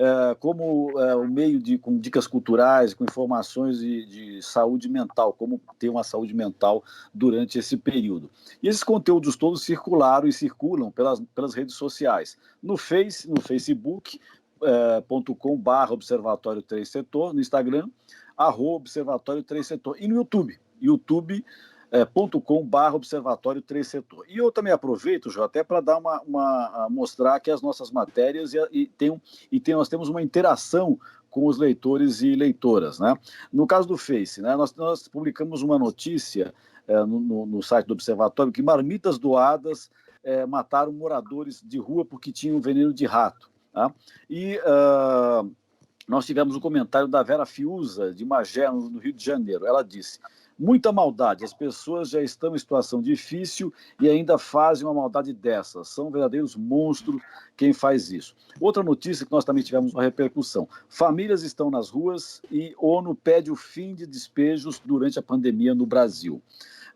[0.00, 5.32] É, como é, o meio de com dicas culturais, com informações de, de, saúde mental,
[5.32, 8.30] como ter uma saúde mental durante esse período.
[8.62, 14.20] E esses conteúdos todos circularam e circulam pelas, pelas redes sociais, no Face, no Facebook,
[14.62, 15.02] é,
[15.58, 17.88] barra Observatório 3 Setor, no Instagram,
[18.36, 21.44] arroba Observatório 3 Setor, e no YouTube, YouTube
[21.90, 22.06] é,
[22.44, 24.26] .com barra observatório 3 setor.
[24.28, 28.52] E eu também aproveito, João, até para dar uma, uma mostrar que as nossas matérias
[28.54, 29.20] e, e, tem,
[29.50, 30.98] e tem, nós temos uma interação
[31.30, 32.98] com os leitores e leitoras.
[32.98, 33.16] Né?
[33.52, 36.54] No caso do Face, né, nós, nós publicamos uma notícia
[36.86, 39.90] é, no, no, site do Observatório que marmitas doadas
[40.24, 43.50] é, mataram moradores de rua porque tinham veneno de rato.
[43.72, 43.92] Tá?
[44.28, 45.50] E uh,
[46.08, 49.66] nós tivemos um comentário da Vera Fiuza, de Magé, no Rio de Janeiro.
[49.66, 50.18] Ela disse:
[50.58, 55.84] muita maldade, as pessoas já estão em situação difícil e ainda fazem uma maldade dessa.
[55.84, 57.20] São verdadeiros monstros
[57.56, 58.34] quem faz isso.
[58.60, 63.50] Outra notícia que nós também tivemos uma repercussão: famílias estão nas ruas e ONU pede
[63.50, 66.42] o fim de despejos durante a pandemia no Brasil.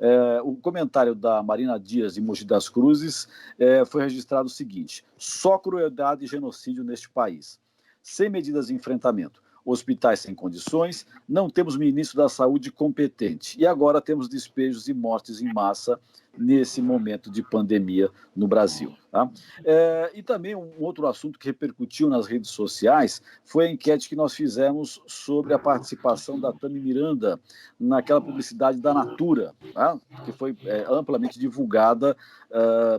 [0.00, 5.04] É, o comentário da Marina Dias, de Mogi das Cruzes, é, foi registrado o seguinte:
[5.16, 7.60] só crueldade e genocídio neste país
[8.02, 9.41] sem medidas de enfrentamento.
[9.64, 13.58] Hospitais sem condições, não temos ministro da saúde competente.
[13.60, 16.00] E agora temos despejos e mortes em massa
[16.36, 18.94] nesse momento de pandemia no Brasil.
[19.10, 19.30] Tá?
[19.64, 24.16] É, e também um outro assunto que repercutiu nas redes sociais foi a enquete que
[24.16, 27.38] nós fizemos sobre a participação da Tami Miranda
[27.78, 29.98] naquela publicidade da Natura, tá?
[30.24, 32.16] que foi é, amplamente divulgada
[32.50, 32.98] uh,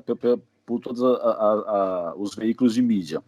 [0.65, 1.53] por todos a, a,
[2.09, 3.21] a, os veículos de mídia.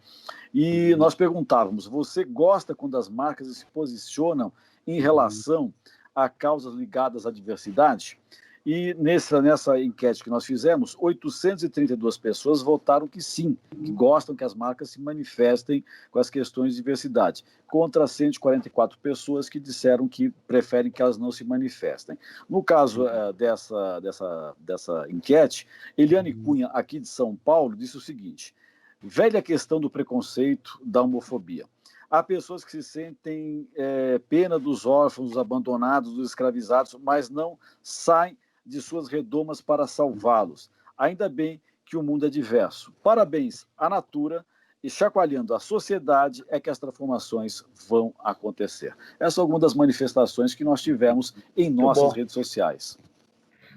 [0.52, 4.52] E nós perguntávamos: você gosta quando as marcas se posicionam
[4.86, 5.72] em relação
[6.14, 8.18] a causas ligadas à diversidade?
[8.66, 14.42] E nessa, nessa enquete que nós fizemos, 832 pessoas votaram que sim, que gostam que
[14.42, 20.30] as marcas se manifestem com as questões de diversidade, contra 144 pessoas que disseram que
[20.48, 22.18] preferem que elas não se manifestem.
[22.50, 25.64] No caso uh, dessa, dessa, dessa enquete,
[25.96, 28.52] Eliane Cunha, aqui de São Paulo, disse o seguinte:
[29.00, 31.66] velha questão do preconceito, da homofobia.
[32.10, 37.58] Há pessoas que se sentem é, pena dos órfãos, dos abandonados, dos escravizados, mas não
[37.82, 38.36] saem
[38.66, 40.70] de suas redomas para salvá-los.
[40.98, 42.92] Ainda bem que o mundo é diverso.
[43.02, 44.44] Parabéns à Natura
[44.82, 48.94] e chacoalhando a sociedade é que as transformações vão acontecer.
[49.18, 52.98] Essas são algumas das manifestações que nós tivemos em nossas redes sociais.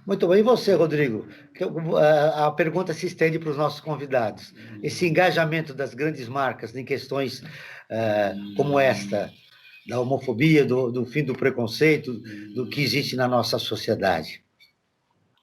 [0.05, 0.39] Muito bem.
[0.39, 1.27] E você, Rodrigo?
[2.35, 4.53] A pergunta se estende para os nossos convidados.
[4.81, 9.31] Esse engajamento das grandes marcas em questões uh, como esta,
[9.87, 12.13] da homofobia, do, do fim do preconceito,
[12.55, 14.43] do que existe na nossa sociedade.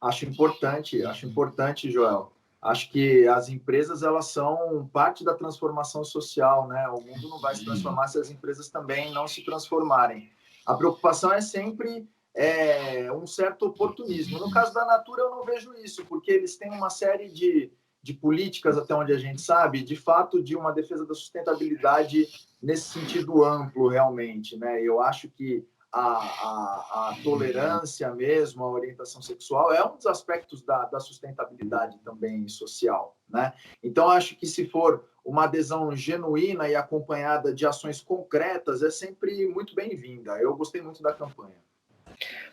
[0.01, 2.33] Acho importante, acho importante, Joel.
[2.61, 6.89] Acho que as empresas elas são parte da transformação social, né?
[6.89, 10.31] O mundo não vai se transformar se as empresas também não se transformarem.
[10.65, 14.39] A preocupação é sempre é, um certo oportunismo.
[14.39, 17.73] No caso da Natura, eu não vejo isso, porque eles têm uma série de,
[18.03, 22.29] de políticas, até onde a gente sabe, de fato, de uma defesa da sustentabilidade
[22.61, 24.57] nesse sentido amplo, realmente.
[24.57, 24.83] Né?
[24.83, 25.65] Eu acho que
[25.97, 31.99] a, a, a, tolerância mesmo, a orientação sexual, é um dos aspectos da, da sustentabilidade
[32.05, 33.17] também social.
[33.27, 33.55] Né?
[33.83, 39.49] Então, acho que se for uma adesão genuína e acompanhada de ações concretas, é sempre
[39.49, 40.39] muito bem-vinda.
[40.39, 41.57] Eu gostei muito da campanha.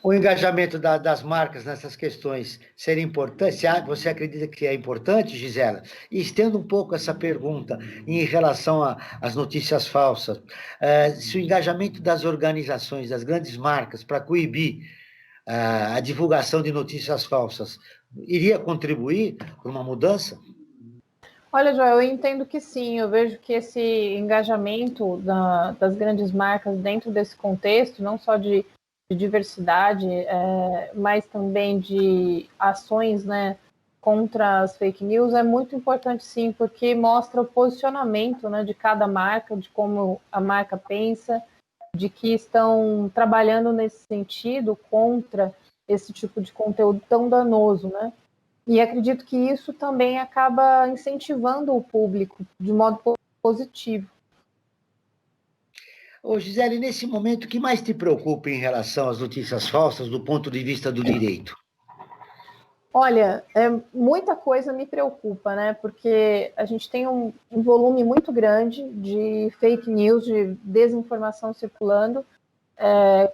[0.04, 3.66] O engajamento da, das marcas nessas questões seria importante?
[3.86, 5.84] Você acredita que é importante, Gisela?
[6.12, 8.84] E estendo um pouco essa pergunta em relação
[9.22, 10.42] às notícias falsas,
[10.82, 14.82] é, se o engajamento das organizações, das grandes marcas, para coibir
[15.48, 17.80] é, a divulgação de notícias falsas,
[18.28, 20.38] iria contribuir para uma mudança?
[21.52, 23.00] Olha, Joel, eu entendo que sim.
[23.00, 28.66] Eu vejo que esse engajamento da, das grandes marcas dentro desse contexto, não só de
[29.14, 33.58] de diversidade, é, mas também de ações né,
[34.02, 39.08] contra as fake news é muito importante sim, porque mostra o posicionamento né, de cada
[39.08, 41.42] marca, de como a marca pensa,
[41.96, 45.54] de que estão trabalhando nesse sentido contra
[45.88, 48.12] esse tipo de conteúdo tão danoso, né?
[48.66, 53.00] E acredito que isso também acaba incentivando o público de modo
[53.42, 54.10] positivo.
[56.26, 60.22] Ô, Gisele, nesse momento, o que mais te preocupa em relação às notícias falsas do
[60.22, 61.54] ponto de vista do direito?
[62.94, 65.74] Olha, é, muita coisa me preocupa, né?
[65.74, 72.26] Porque a gente tem um, um, volume muito grande de fake news, de desinformação circulando,
[72.78, 73.30] é,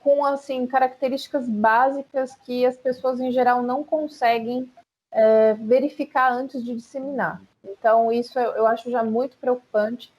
[0.00, 4.70] com assim características básicas que as pessoas em geral não conseguem
[5.10, 7.40] é, verificar antes de disseminar.
[7.64, 10.12] Então, isso eu, eu acho já muito preocupante.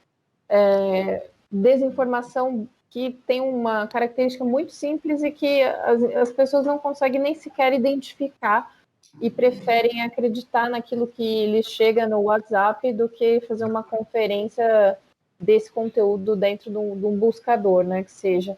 [0.49, 7.21] É, desinformação que tem uma característica muito simples e que as, as pessoas não conseguem
[7.21, 8.75] nem sequer identificar
[9.21, 14.97] e preferem acreditar naquilo que lhes chega no WhatsApp do que fazer uma conferência
[15.39, 18.57] desse conteúdo dentro de um, de um buscador, né, que seja.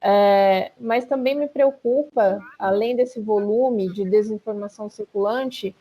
[0.00, 5.74] É, mas também me preocupa, além desse volume de desinformação circulante,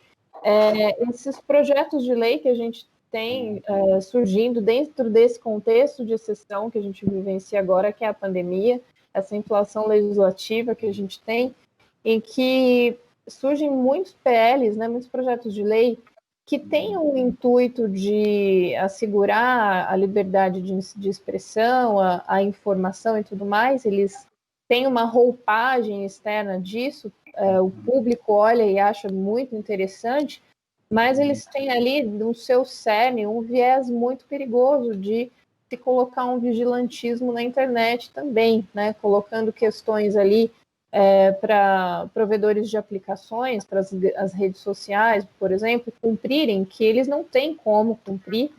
[0.43, 6.14] é, esses projetos de lei que a gente tem é, surgindo dentro desse contexto de
[6.14, 8.82] exceção que a gente vivencia agora, que é a pandemia,
[9.14, 11.55] essa inflação legislativa que a gente tem,
[12.03, 12.97] em que
[13.28, 15.97] surgem muitos PLs, né, muitos projetos de lei
[16.45, 23.24] que têm o intuito de assegurar a liberdade de, de expressão, a, a, informação e
[23.24, 24.26] tudo mais, eles
[24.70, 30.41] têm uma roupagem externa disso, é, o público olha e acha muito interessante,
[30.90, 35.32] mas eles têm ali no seu cerne um viés muito perigoso de
[35.70, 40.50] se colocar um vigilantismo na internet também, né, colocando questões ali
[40.90, 47.08] é, para provedores de aplicações, para as, as, redes sociais, por exemplo, cumprirem que eles
[47.08, 48.52] não têm como cumprir,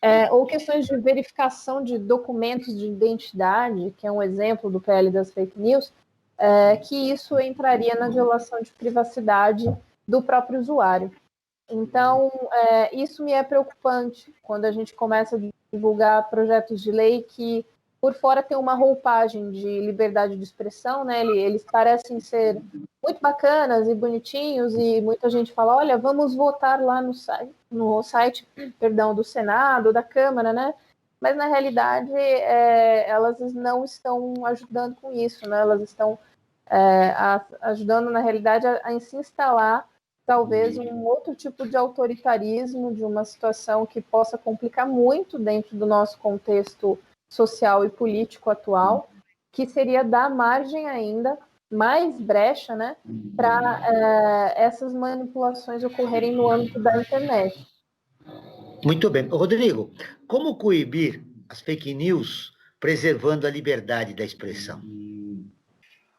[0.00, 5.10] é, ou questões de verificação de documentos de identidade, que é um exemplo do PL
[5.10, 5.92] das fake news,
[6.38, 9.64] é, que isso entraria na violação de privacidade
[10.06, 11.10] do próprio usuário.
[11.68, 15.40] Então, é, isso me é preocupante quando a gente começa a
[15.72, 17.64] divulgar projetos de lei que
[18.02, 21.24] por fora tem uma roupagem de liberdade de expressão, né?
[21.24, 22.60] Eles parecem ser
[23.00, 28.02] muito bacanas e bonitinhos e muita gente fala, olha, vamos votar lá no site, no
[28.02, 28.44] site,
[28.80, 30.74] perdão, do Senado, da Câmara, né?
[31.20, 35.60] Mas na realidade é, elas não estão ajudando com isso, né?
[35.60, 36.18] Elas estão
[36.66, 39.88] é, a, ajudando na realidade a, a se instalar
[40.26, 45.86] talvez um outro tipo de autoritarismo, de uma situação que possa complicar muito dentro do
[45.86, 46.98] nosso contexto
[47.30, 49.10] social e político atual,
[49.50, 51.38] que seria dar margem ainda
[51.70, 52.96] mais brecha né,
[53.34, 53.80] para
[54.56, 57.66] é, essas manipulações ocorrerem no âmbito da internet.
[58.84, 59.26] Muito bem.
[59.28, 59.90] Rodrigo,
[60.26, 64.82] como coibir as fake news preservando a liberdade da expressão?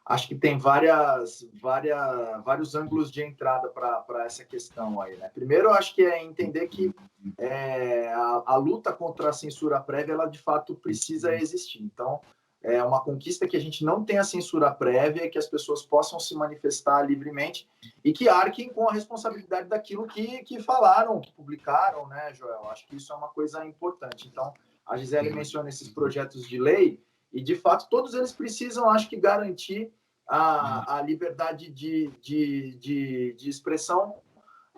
[0.06, 5.16] Acho que tem várias, várias, vários ângulos de entrada para essa questão aí.
[5.16, 5.30] Né?
[5.32, 6.94] Primeiro, acho que é entender que
[7.38, 11.82] é, a, a, luta contra a censura prévia, ela de fato precisa existir.
[11.82, 12.20] Então,
[12.62, 16.34] é uma conquista que a gente não tenha censura prévia, que as pessoas possam se
[16.34, 17.66] manifestar livremente
[18.02, 22.68] e que arquem com a responsabilidade daquilo que, que falaram, que publicaram, né, Joel?
[22.68, 24.28] Acho que isso é uma coisa importante.
[24.28, 24.52] Então,
[24.86, 27.02] a Gisele menciona esses projetos de lei
[27.34, 29.92] e, de fato, todos eles precisam, acho que, garantir
[30.26, 34.16] a, a liberdade de, de, de, de expressão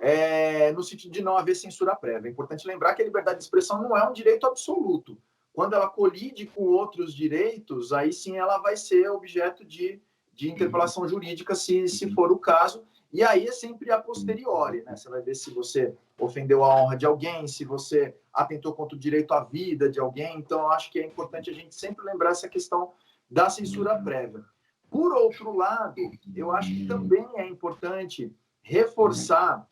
[0.00, 2.28] é, no sentido de não haver censura prévia.
[2.28, 5.18] É importante lembrar que a liberdade de expressão não é um direito absoluto.
[5.52, 10.00] Quando ela colide com outros direitos, aí sim ela vai ser objeto de,
[10.32, 12.84] de interpelação jurídica, se, se for o caso.
[13.12, 14.96] E aí é sempre a posteriori, né?
[14.96, 19.00] Você vai ver se você ofendeu a honra de alguém, se você atentou contra o
[19.00, 20.38] direito à vida de alguém.
[20.38, 22.92] Então, eu acho que é importante a gente sempre lembrar essa questão
[23.30, 24.44] da censura prévia.
[24.90, 25.96] Por outro lado,
[26.34, 29.68] eu acho que também é importante reforçar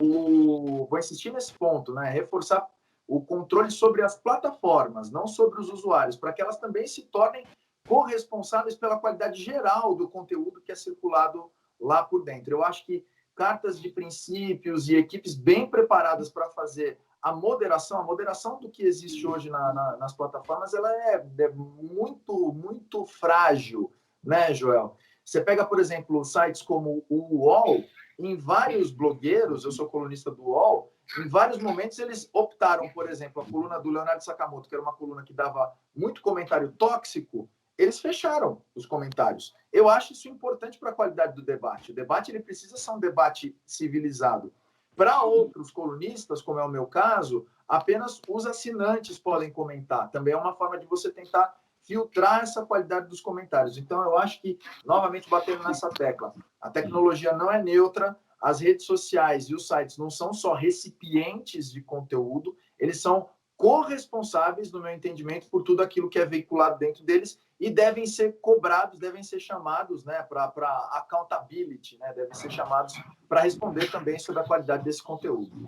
[0.00, 0.86] o.
[0.88, 2.10] Vou insistir nesse ponto, né?
[2.10, 2.68] Reforçar
[3.06, 7.44] o controle sobre as plataformas, não sobre os usuários, para que elas também se tornem
[7.88, 11.50] corresponsáveis pela qualidade geral do conteúdo que é circulado
[11.80, 12.52] lá por dentro.
[12.52, 13.04] Eu acho que
[13.40, 18.82] cartas de princípios e equipes bem preparadas para fazer a moderação, a moderação do que
[18.82, 23.90] existe hoje na, na, nas plataformas, ela é, é, muito, muito frágil,
[24.22, 24.94] né, Joel?
[25.24, 27.82] Você pega, por exemplo, sites como o UOL,
[28.18, 33.40] em vários blogueiros, eu sou colunista do UOL, em vários momentos eles optaram, por exemplo,
[33.40, 37.48] a coluna do Leonardo Sakamoto, que era uma coluna que dava muito comentário tóxico,
[37.80, 39.54] eles fecharam os comentários.
[39.72, 41.92] Eu acho isso importante para a qualidade do debate.
[41.92, 44.52] O debate ele precisa ser um debate civilizado.
[44.94, 50.10] Para outros colunistas, como é o meu caso, apenas os assinantes podem comentar.
[50.10, 53.78] Também é uma forma de você tentar filtrar essa qualidade dos comentários.
[53.78, 58.84] Então, eu acho que, novamente, batendo nessa tecla, a tecnologia não é neutra, as redes
[58.84, 64.92] sociais e os sites não são só recipientes de conteúdo, eles são corresponsáveis, no meu
[64.92, 69.38] entendimento, por tudo aquilo que é veiculado dentro deles e devem ser cobrados, devem ser
[69.38, 70.46] chamados né, para
[70.92, 72.98] accountability, né, devem ser chamados
[73.28, 75.66] para responder também sobre a qualidade desse conteúdo.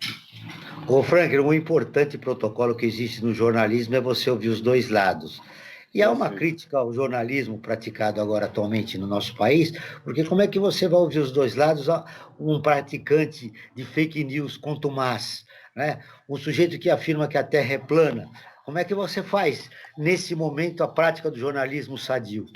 [0.89, 5.43] Ô, Frank, um importante protocolo que existe no jornalismo é você ouvir os dois lados.
[5.95, 9.73] E há uma crítica ao jornalismo praticado agora atualmente no nosso país,
[10.03, 11.87] porque como é que você vai ouvir os dois lados?
[12.41, 15.45] Um praticante de fake news contumaz,
[15.77, 16.03] né?
[16.27, 18.27] um sujeito que afirma que a Terra é plana.
[18.65, 22.47] Como é que você faz, nesse momento, a prática do jornalismo sadio?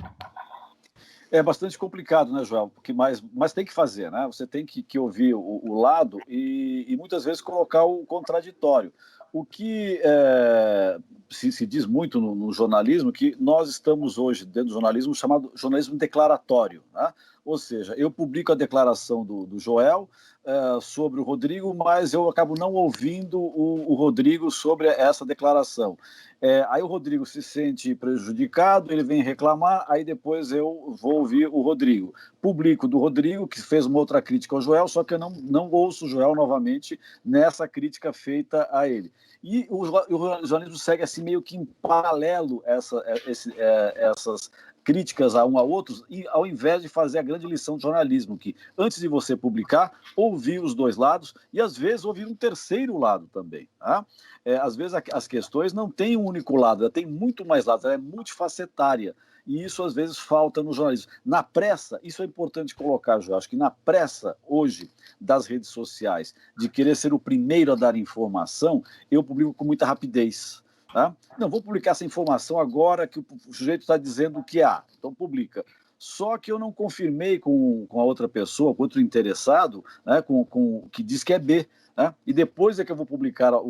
[1.31, 2.71] É bastante complicado, né, Joel?
[2.73, 4.25] Porque mais, mas tem que fazer, né?
[4.27, 8.93] Você tem que, que ouvir o, o lado e, e, muitas vezes colocar o contraditório.
[9.33, 10.99] O que é,
[11.29, 15.51] se, se, diz muito no, no, jornalismo que nós estamos hoje dentro do jornalismo chamado
[15.57, 17.13] jornalismo declaratório, né?
[17.45, 20.09] Ou seja, eu publico a declaração do, do Joel
[20.47, 25.99] uh, sobre o Rodrigo, mas eu acabo não ouvindo o, o Rodrigo sobre essa declaração.
[26.41, 31.47] É, aí o Rodrigo se sente prejudicado, ele vem reclamar, aí depois eu vou ouvir
[31.47, 32.15] o Rodrigo.
[32.41, 35.71] Publico do Rodrigo, que fez uma outra crítica ao Joel, só que eu não, não
[35.71, 39.11] ouço o Joel novamente nessa crítica feita a ele.
[39.43, 44.51] E o, o jornalismo segue assim meio que em paralelo essa, é, esse, é, essas
[44.87, 48.39] críticas a um a outros, e ao invés de fazer a grande lição de jornalismo,
[48.39, 52.97] que antes de você publicar, ouvir os dois lados e às vezes ouvir um terceiro
[52.97, 53.69] lado também.
[53.81, 54.07] Tá?
[54.45, 57.85] É, às vezes as questões não têm um único lado, ela tem muito mais lados,
[57.85, 59.17] ela é multifacetária.
[59.45, 61.11] E isso às vezes falta no jornalismo.
[61.25, 64.89] Na pressa, isso é importante colocar, eu acho que na pressa hoje
[65.21, 69.85] das redes sociais, de querer ser o primeiro a dar informação, eu publico com muita
[69.85, 70.63] rapidez.
[71.39, 75.65] Não, vou publicar essa informação agora que o sujeito está dizendo que há, então publica.
[75.99, 80.45] Só que eu não confirmei com, com a outra pessoa, com outro interessado, né, com,
[80.45, 81.67] com que diz que é B.
[81.97, 82.15] Né?
[82.27, 83.61] E depois é que eu vou publicar a, a,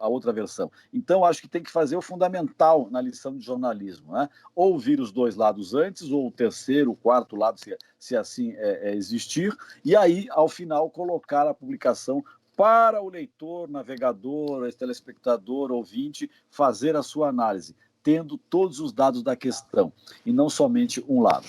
[0.00, 0.70] a, outra versão.
[0.92, 4.28] Então, acho que tem que fazer o fundamental na lição de jornalismo: né?
[4.54, 8.90] ouvir os dois lados antes, ou o terceiro, o quarto lado, se, se assim é,
[8.90, 12.24] é existir, e aí, ao final, colocar a publicação
[12.58, 19.36] para o leitor, navegador, telespectador, ouvinte, fazer a sua análise, tendo todos os dados da
[19.36, 19.92] questão
[20.26, 21.46] e não somente um lado.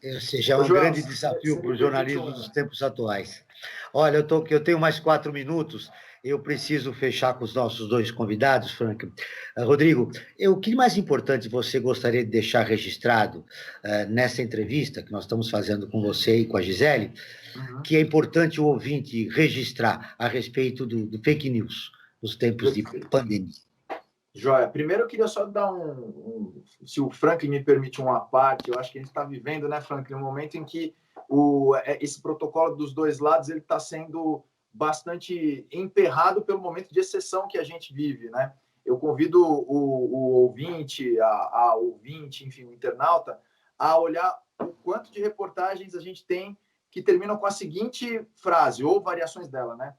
[0.00, 3.44] Esse já é um grande desafio para o jornalismo dos tempos atuais.
[3.92, 5.90] Olha, eu, tô, eu tenho mais quatro minutos,
[6.26, 9.06] eu preciso fechar com os nossos dois convidados, Frank.
[9.06, 9.12] Uh,
[9.64, 13.38] Rodrigo, eu, o que mais importante você gostaria de deixar registrado
[13.84, 17.12] uh, nessa entrevista que nós estamos fazendo com você e com a Gisele,
[17.54, 17.82] uhum.
[17.82, 22.82] que é importante o ouvinte registrar a respeito do, do fake news nos tempos de
[23.08, 23.52] pandemia.
[24.34, 28.68] Joia, primeiro eu queria só dar um, um, se o Franklin me permite uma parte,
[28.68, 30.92] eu acho que a gente está vivendo, né, Franklin, um momento em que
[31.28, 34.44] o, é, esse protocolo dos dois lados ele está sendo
[34.76, 38.54] bastante emperrado pelo momento de exceção que a gente vive, né?
[38.84, 43.40] Eu convido o, o ouvinte, a, a ouvinte, enfim, o internauta,
[43.78, 46.56] a olhar o quanto de reportagens a gente tem
[46.90, 49.94] que terminam com a seguinte frase, ou variações dela, né?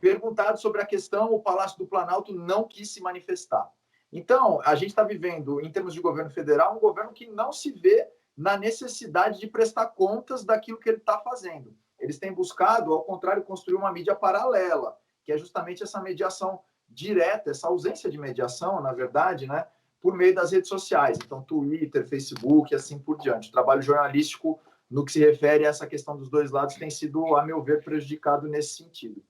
[0.00, 3.70] Perguntado sobre a questão, o Palácio do Planalto não quis se manifestar.
[4.12, 7.70] Então, a gente está vivendo, em termos de governo federal, um governo que não se
[7.70, 11.74] vê na necessidade de prestar contas daquilo que ele está fazendo.
[12.02, 17.50] Eles têm buscado, ao contrário, construir uma mídia paralela, que é justamente essa mediação direta,
[17.50, 19.66] essa ausência de mediação, na verdade, né,
[20.00, 21.16] por meio das redes sociais.
[21.24, 23.48] Então, Twitter, Facebook e assim por diante.
[23.48, 24.60] O trabalho jornalístico
[24.92, 27.82] no que se refere a essa questão dos dois lados, tem sido, a meu ver,
[27.82, 29.22] prejudicado nesse sentido.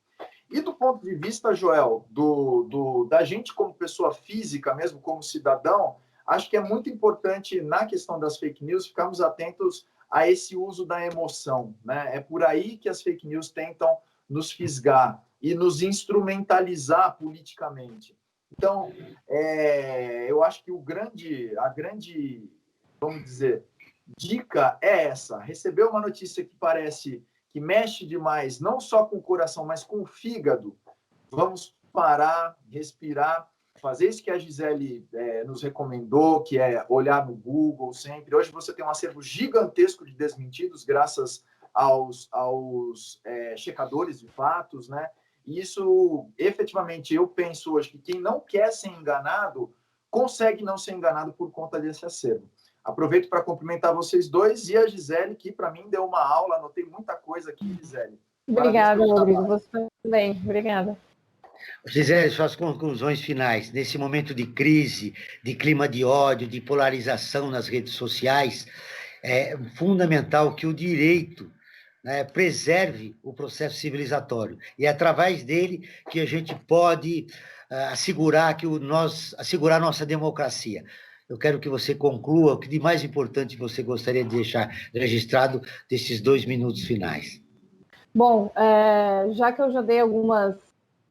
[0.50, 5.22] E do ponto de vista, Joel, do, do, da gente como pessoa física, mesmo como
[5.22, 5.96] cidadão,
[6.26, 10.84] acho que é muito importante, na questão das fake news, ficarmos atentos a esse uso
[10.84, 11.74] da emoção.
[11.82, 12.16] Né?
[12.16, 13.96] É por aí que as fake news tentam
[14.28, 18.16] nos fisgar e nos instrumentalizar politicamente.
[18.52, 18.92] Então,
[19.26, 22.48] é, eu acho que o grande, a grande,
[23.00, 23.64] vamos dizer,
[24.18, 29.22] dica é essa: receber uma notícia que parece que mexe demais, não só com o
[29.22, 30.78] coração, mas com o fígado.
[31.30, 33.50] Vamos parar, respirar,
[33.82, 38.34] fazer isso que a Gisele é, nos recomendou, que é olhar no Google sempre.
[38.34, 44.88] Hoje você tem um acervo gigantesco de desmentidos, graças aos, aos é, checadores de fatos,
[44.88, 45.10] né?
[45.44, 49.74] E isso, efetivamente, eu penso hoje que quem não quer ser enganado
[50.08, 52.48] consegue não ser enganado por conta desse acervo.
[52.84, 56.84] Aproveito para cumprimentar vocês dois e a Gisele, que para mim deu uma aula, anotei
[56.84, 58.20] muita coisa aqui, Gisele.
[58.46, 59.44] Obrigada, Rodrigo.
[59.46, 60.40] Você também.
[60.44, 60.96] Obrigada.
[61.86, 63.72] Gisele, suas conclusões finais.
[63.72, 68.66] Nesse momento de crise, de clima de ódio, de polarização nas redes sociais,
[69.22, 71.50] é fundamental que o direito
[72.02, 74.58] né, preserve o processo civilizatório.
[74.78, 77.26] E é através dele que a gente pode
[77.70, 80.84] uh, assegurar que o nós assegurar nossa democracia
[81.32, 85.62] eu quero que você conclua o que de mais importante você gostaria de deixar registrado
[85.88, 87.40] desses dois minutos finais.
[88.14, 90.54] Bom, é, já que eu já dei algumas,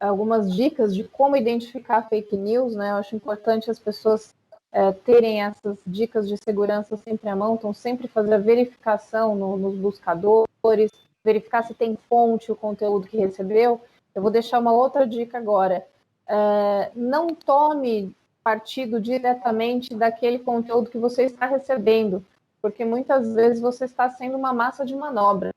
[0.08, 4.34] algumas dicas de como identificar fake news, né, eu acho importante as pessoas
[4.72, 9.56] é, terem essas dicas de segurança sempre à mão, então sempre fazer a verificação no,
[9.56, 10.90] nos buscadores,
[11.22, 13.80] verificar se tem fonte o conteúdo que recebeu.
[14.14, 15.86] Eu vou deixar uma outra dica agora.
[16.26, 22.24] É, não tome partido diretamente daquele conteúdo que você está recebendo.
[22.60, 25.50] porque muitas vezes você está sendo uma massa de manobra.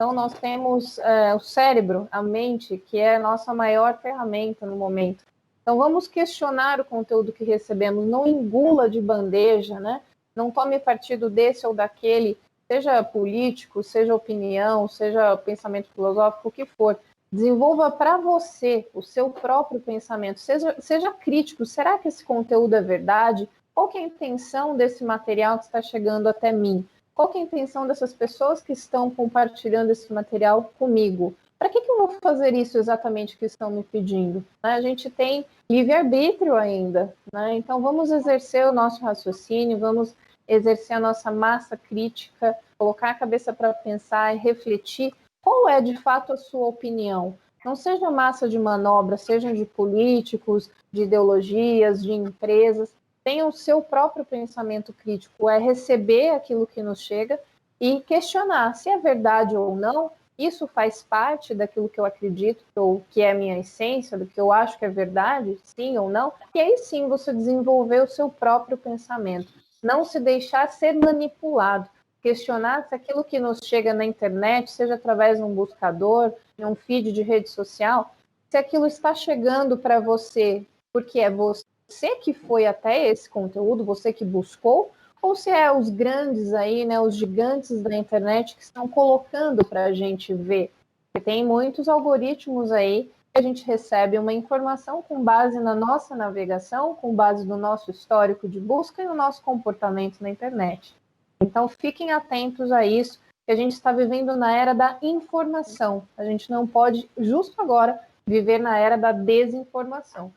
[0.00, 4.74] Então, nós temos é, o cérebro, a mente, que é a nossa maior ferramenta no
[4.74, 5.22] momento.
[5.60, 10.00] Então, vamos questionar o conteúdo que recebemos, não engula de bandeja, né?
[10.34, 16.64] Não tome partido desse ou daquele, seja político, seja opinião, seja pensamento filosófico, o que
[16.64, 16.98] for.
[17.30, 21.66] Desenvolva para você o seu próprio pensamento, seja, seja crítico.
[21.66, 23.46] Será que esse conteúdo é verdade?
[23.74, 26.88] Qual é a intenção desse material que está chegando até mim?
[27.20, 31.34] Qual é a intenção dessas pessoas que estão compartilhando esse material comigo?
[31.58, 34.42] Para que, que eu vou fazer isso exatamente que estão me pedindo?
[34.64, 34.72] Né?
[34.72, 37.56] A gente tem livre-arbítrio ainda, né?
[37.56, 40.16] então vamos exercer o nosso raciocínio, vamos
[40.48, 45.12] exercer a nossa massa crítica, colocar a cabeça para pensar e refletir
[45.42, 47.36] qual é de fato a sua opinião.
[47.62, 52.90] Não seja massa de manobra, sejam de políticos, de ideologias, de empresas,
[53.24, 57.38] tenha o seu próprio pensamento crítico, é receber aquilo que nos chega
[57.80, 60.10] e questionar se é verdade ou não.
[60.38, 64.40] Isso faz parte daquilo que eu acredito, ou que é a minha essência, do que
[64.40, 66.32] eu acho que é verdade, sim ou não.
[66.54, 69.52] E aí sim você desenvolver o seu próprio pensamento.
[69.82, 71.88] Não se deixar ser manipulado.
[72.22, 76.74] Questionar se aquilo que nos chega na internet, seja através de um buscador, de um
[76.74, 78.14] feed de rede social,
[78.48, 83.84] se aquilo está chegando para você porque é você você que foi até esse conteúdo,
[83.84, 88.62] você que buscou, ou se é os grandes aí, né, os gigantes da internet que
[88.62, 90.72] estão colocando para a gente ver.
[91.12, 96.16] Porque tem muitos algoritmos aí que a gente recebe uma informação com base na nossa
[96.16, 100.96] navegação, com base no nosso histórico de busca e no nosso comportamento na internet.
[101.42, 106.06] Então fiquem atentos a isso, que a gente está vivendo na era da informação.
[106.16, 110.32] A gente não pode, justo agora, viver na era da desinformação.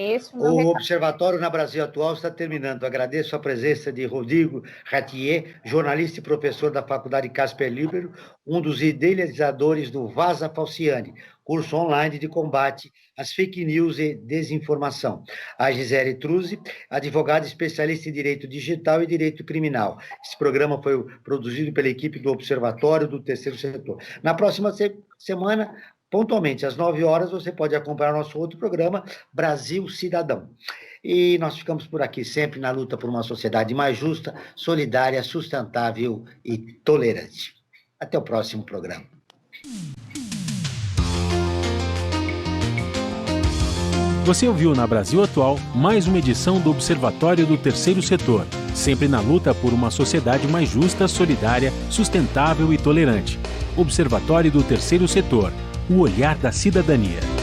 [0.00, 2.84] Esse o, o Observatório na Brasil Atual está terminando.
[2.84, 8.12] Agradeço a presença de Rodrigo Ratier, jornalista e professor da Faculdade Casper Libero,
[8.46, 15.24] um dos idealizadores do Vaza Falciane, curso online de combate às fake news e desinformação.
[15.58, 19.98] A Gisele Truzzi, advogada especialista em direito digital e direito criminal.
[20.24, 24.00] Esse programa foi produzido pela equipe do Observatório do Terceiro Setor.
[24.22, 25.74] Na próxima se semana,
[26.10, 30.48] pontualmente às 9 horas, você pode acompanhar nosso outro programa, Brasil Cidadão.
[31.02, 36.24] E nós ficamos por aqui sempre na luta por uma sociedade mais justa, solidária, sustentável
[36.44, 37.54] e tolerante.
[38.00, 39.04] Até o próximo programa.
[44.24, 49.20] Você ouviu na Brasil Atual mais uma edição do Observatório do Terceiro Setor, sempre na
[49.20, 53.38] luta por uma sociedade mais justa, solidária, sustentável e tolerante.
[53.74, 55.50] Observatório do Terceiro Setor
[55.90, 57.37] o olhar da cidadania.